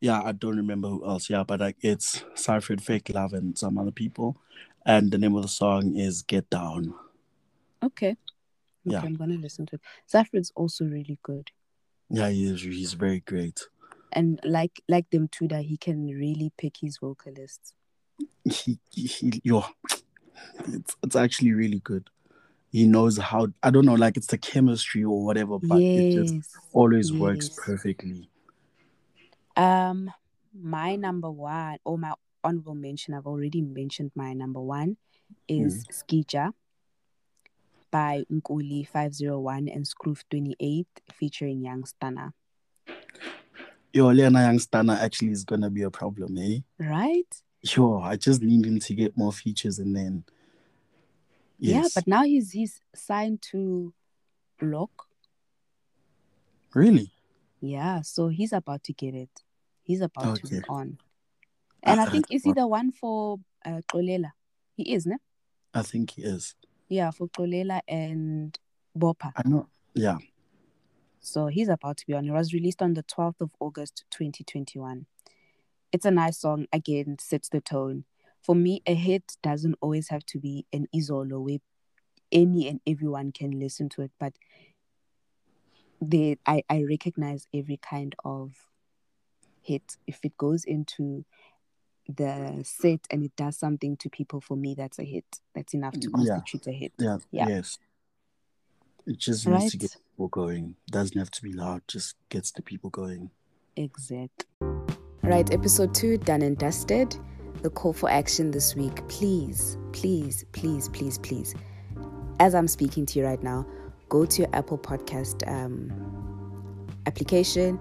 Yeah, 0.00 0.22
I 0.22 0.32
don't 0.32 0.56
remember 0.56 0.88
who 0.88 1.04
else. 1.06 1.28
Yeah, 1.28 1.42
but 1.42 1.60
like 1.60 1.76
it's 1.80 2.22
Cyfred, 2.34 2.80
Fake 2.80 3.08
Love, 3.08 3.32
and 3.32 3.58
some 3.58 3.76
other 3.78 3.90
people. 3.90 4.36
And 4.86 5.10
the 5.10 5.18
name 5.18 5.34
of 5.34 5.42
the 5.42 5.48
song 5.48 5.96
is 5.96 6.22
Get 6.22 6.48
Down. 6.48 6.94
Okay. 7.82 8.10
Okay, 8.10 8.16
Yeah. 8.84 9.02
I'm 9.02 9.16
gonna 9.16 9.34
listen 9.34 9.66
to 9.66 9.74
it. 9.74 9.80
Saffron's 10.06 10.52
also 10.54 10.84
really 10.84 11.18
good. 11.24 11.50
Yeah, 12.08 12.28
he 12.28 12.46
is. 12.46 12.62
He's 12.62 12.92
very 12.92 13.18
great. 13.18 13.66
And 14.12 14.38
like 14.44 14.80
like 14.88 15.10
them 15.10 15.26
too, 15.26 15.48
that 15.48 15.64
he 15.64 15.76
can 15.76 16.06
really 16.06 16.52
pick 16.56 16.76
his 16.80 16.98
vocalists. 16.98 17.74
He, 18.44 18.78
he, 18.92 19.40
yo, 19.42 19.64
it's 20.68 20.96
it's 21.02 21.16
actually 21.16 21.52
really 21.52 21.80
good. 21.80 22.08
He 22.70 22.86
knows 22.86 23.18
how. 23.18 23.48
I 23.64 23.70
don't 23.70 23.86
know, 23.86 23.94
like 23.94 24.16
it's 24.16 24.28
the 24.28 24.38
chemistry 24.38 25.02
or 25.02 25.24
whatever, 25.24 25.58
but 25.58 25.80
it 25.80 26.12
just 26.12 26.34
yes. 26.34 26.48
always 26.72 27.12
works 27.12 27.48
perfectly. 27.48 28.30
Um, 29.56 30.12
my 30.54 30.94
number 30.94 31.30
one 31.30 31.78
or 31.84 31.98
my 31.98 32.14
honorable 32.46 32.74
mention, 32.74 33.14
I've 33.14 33.26
already 33.26 33.60
mentioned 33.60 34.12
my 34.14 34.32
number 34.32 34.60
one 34.60 34.96
is 35.48 35.84
Skija 35.90 36.52
by 37.90 38.24
Nkulee 38.32 38.86
501 38.86 39.68
and 39.68 39.84
Skroef 39.84 40.22
28 40.30 40.86
featuring 41.12 41.62
Young 41.62 41.82
Stunna. 41.84 42.32
Yo, 43.92 44.08
Lena 44.08 44.42
Young 44.42 44.58
Stunna 44.58 44.98
actually 44.98 45.30
is 45.32 45.44
gonna 45.44 45.70
be 45.70 45.82
a 45.82 45.90
problem, 45.90 46.36
eh? 46.38 46.60
Right? 46.78 47.42
Yo, 47.62 48.00
I 48.00 48.16
just 48.16 48.42
need 48.42 48.64
him 48.66 48.78
to 48.78 48.94
get 48.94 49.16
more 49.16 49.32
features 49.32 49.78
and 49.78 49.96
then. 49.96 50.24
Yeah, 51.58 51.88
but 51.94 52.06
now 52.06 52.22
he's 52.22 52.52
he's 52.52 52.80
signed 52.94 53.42
to 53.50 53.92
Block. 54.60 54.90
really, 56.74 57.10
Yeah, 57.60 58.02
so 58.02 58.28
he's 58.28 58.52
about 58.52 58.82
to 58.84 58.92
get 58.92 59.14
it. 59.14 59.30
He's 59.82 60.00
about 60.02 60.36
to 60.36 60.46
Okay. 60.46 60.58
be 60.60 60.64
on. 60.68 60.98
And 61.86 62.00
I 62.00 62.06
think 62.06 62.26
is 62.30 62.44
he 62.44 62.52
the 62.52 62.66
one 62.66 62.90
for 62.92 63.38
uh, 63.64 63.80
Xolela? 63.90 64.32
He 64.76 64.94
is, 64.94 65.06
ne? 65.06 65.16
I 65.72 65.82
think 65.82 66.12
he 66.12 66.22
is. 66.22 66.54
Yeah, 66.88 67.10
for 67.10 67.28
Xolela 67.28 67.80
and 67.88 68.58
Bopa. 68.96 69.32
I 69.36 69.48
know. 69.48 69.68
Yeah. 69.94 70.18
So 71.20 71.46
he's 71.46 71.68
about 71.68 71.96
to 71.98 72.06
be 72.06 72.14
on. 72.14 72.26
It 72.26 72.32
was 72.32 72.52
released 72.52 72.82
on 72.82 72.94
the 72.94 73.02
12th 73.02 73.40
of 73.40 73.50
August 73.60 74.04
2021. 74.10 75.06
It's 75.92 76.04
a 76.04 76.10
nice 76.10 76.38
song. 76.38 76.66
Again, 76.72 77.16
sets 77.20 77.48
the 77.48 77.60
tone. 77.60 78.04
For 78.42 78.54
me, 78.54 78.82
a 78.86 78.94
hit 78.94 79.36
doesn't 79.42 79.76
always 79.80 80.08
have 80.08 80.24
to 80.26 80.38
be 80.38 80.66
an 80.72 80.86
Izolo 80.94 81.42
where 81.42 81.58
any 82.30 82.68
and 82.68 82.80
everyone 82.86 83.32
can 83.32 83.58
listen 83.58 83.88
to 83.90 84.02
it, 84.02 84.12
but 84.18 84.34
they 86.00 86.38
I, 86.46 86.62
I 86.68 86.82
recognize 86.82 87.46
every 87.54 87.78
kind 87.78 88.14
of 88.24 88.52
hit. 89.62 89.96
If 90.06 90.24
it 90.24 90.36
goes 90.36 90.64
into 90.64 91.24
the 92.08 92.60
set 92.64 93.06
and 93.10 93.24
it 93.24 93.34
does 93.36 93.56
something 93.56 93.96
to 93.98 94.08
people, 94.10 94.40
for 94.40 94.56
me, 94.56 94.74
that's 94.74 94.98
a 94.98 95.04
hit. 95.04 95.24
That's 95.54 95.74
enough 95.74 95.94
to 95.94 96.10
Yeah. 96.18 96.34
constitute 96.36 96.66
a 96.68 96.72
hit. 96.72 96.92
Yeah. 96.98 97.18
Yeah. 97.30 97.48
Yes. 97.48 97.78
It 99.06 99.18
just 99.18 99.46
needs 99.46 99.70
to 99.72 99.78
Right. 99.78 99.80
get 99.80 99.96
people 100.12 100.28
going. 100.28 100.76
Doesn't 100.90 101.18
have 101.18 101.30
to 101.32 101.42
be 101.42 101.52
loud. 101.52 101.82
Just 101.88 102.16
gets 102.28 102.50
the 102.50 102.62
people 102.62 102.90
going. 102.90 103.30
Exact. 103.76 104.46
Right, 105.22 105.52
episode 105.52 105.94
two 105.94 106.18
done 106.18 106.42
and 106.42 106.56
dusted. 106.56 107.16
The 107.62 107.70
call 107.70 107.92
for 107.92 108.08
action 108.10 108.50
this 108.50 108.74
week. 108.76 109.06
Please, 109.08 109.76
please, 109.92 110.44
please, 110.52 110.88
please, 110.88 111.18
please. 111.18 111.54
As 112.38 112.54
I'm 112.54 112.68
speaking 112.68 113.06
to 113.06 113.18
you 113.18 113.24
right 113.24 113.42
now, 113.42 113.66
go 114.08 114.24
to 114.26 114.42
your 114.42 114.50
Apple 114.54 114.78
Podcast 114.78 115.46
um, 115.48 115.90
application, 117.06 117.78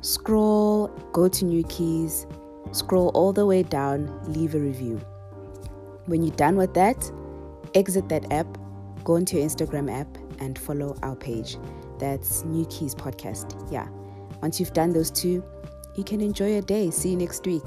scroll, 0.00 0.88
go 1.12 1.28
to 1.28 1.44
New 1.44 1.62
Keys, 1.64 2.26
scroll 2.72 3.08
all 3.14 3.32
the 3.32 3.46
way 3.46 3.62
down, 3.62 4.20
leave 4.32 4.54
a 4.54 4.58
review. 4.58 5.00
When 6.06 6.22
you're 6.22 6.36
done 6.36 6.56
with 6.56 6.74
that, 6.74 7.10
exit 7.74 8.08
that 8.08 8.32
app, 8.32 8.46
go 9.04 9.16
into 9.16 9.36
your 9.36 9.46
Instagram 9.46 9.92
app, 9.92 10.08
and 10.40 10.58
follow 10.58 10.96
our 11.02 11.16
page. 11.16 11.56
That's 11.98 12.44
New 12.44 12.66
Keys 12.66 12.94
Podcast. 12.94 13.70
Yeah. 13.70 13.88
Once 14.42 14.60
you've 14.60 14.72
done 14.72 14.92
those 14.92 15.10
two, 15.10 15.44
you 15.96 16.04
can 16.04 16.20
enjoy 16.20 16.52
your 16.52 16.62
day. 16.62 16.90
See 16.90 17.10
you 17.10 17.16
next 17.16 17.44
week. 17.44 17.64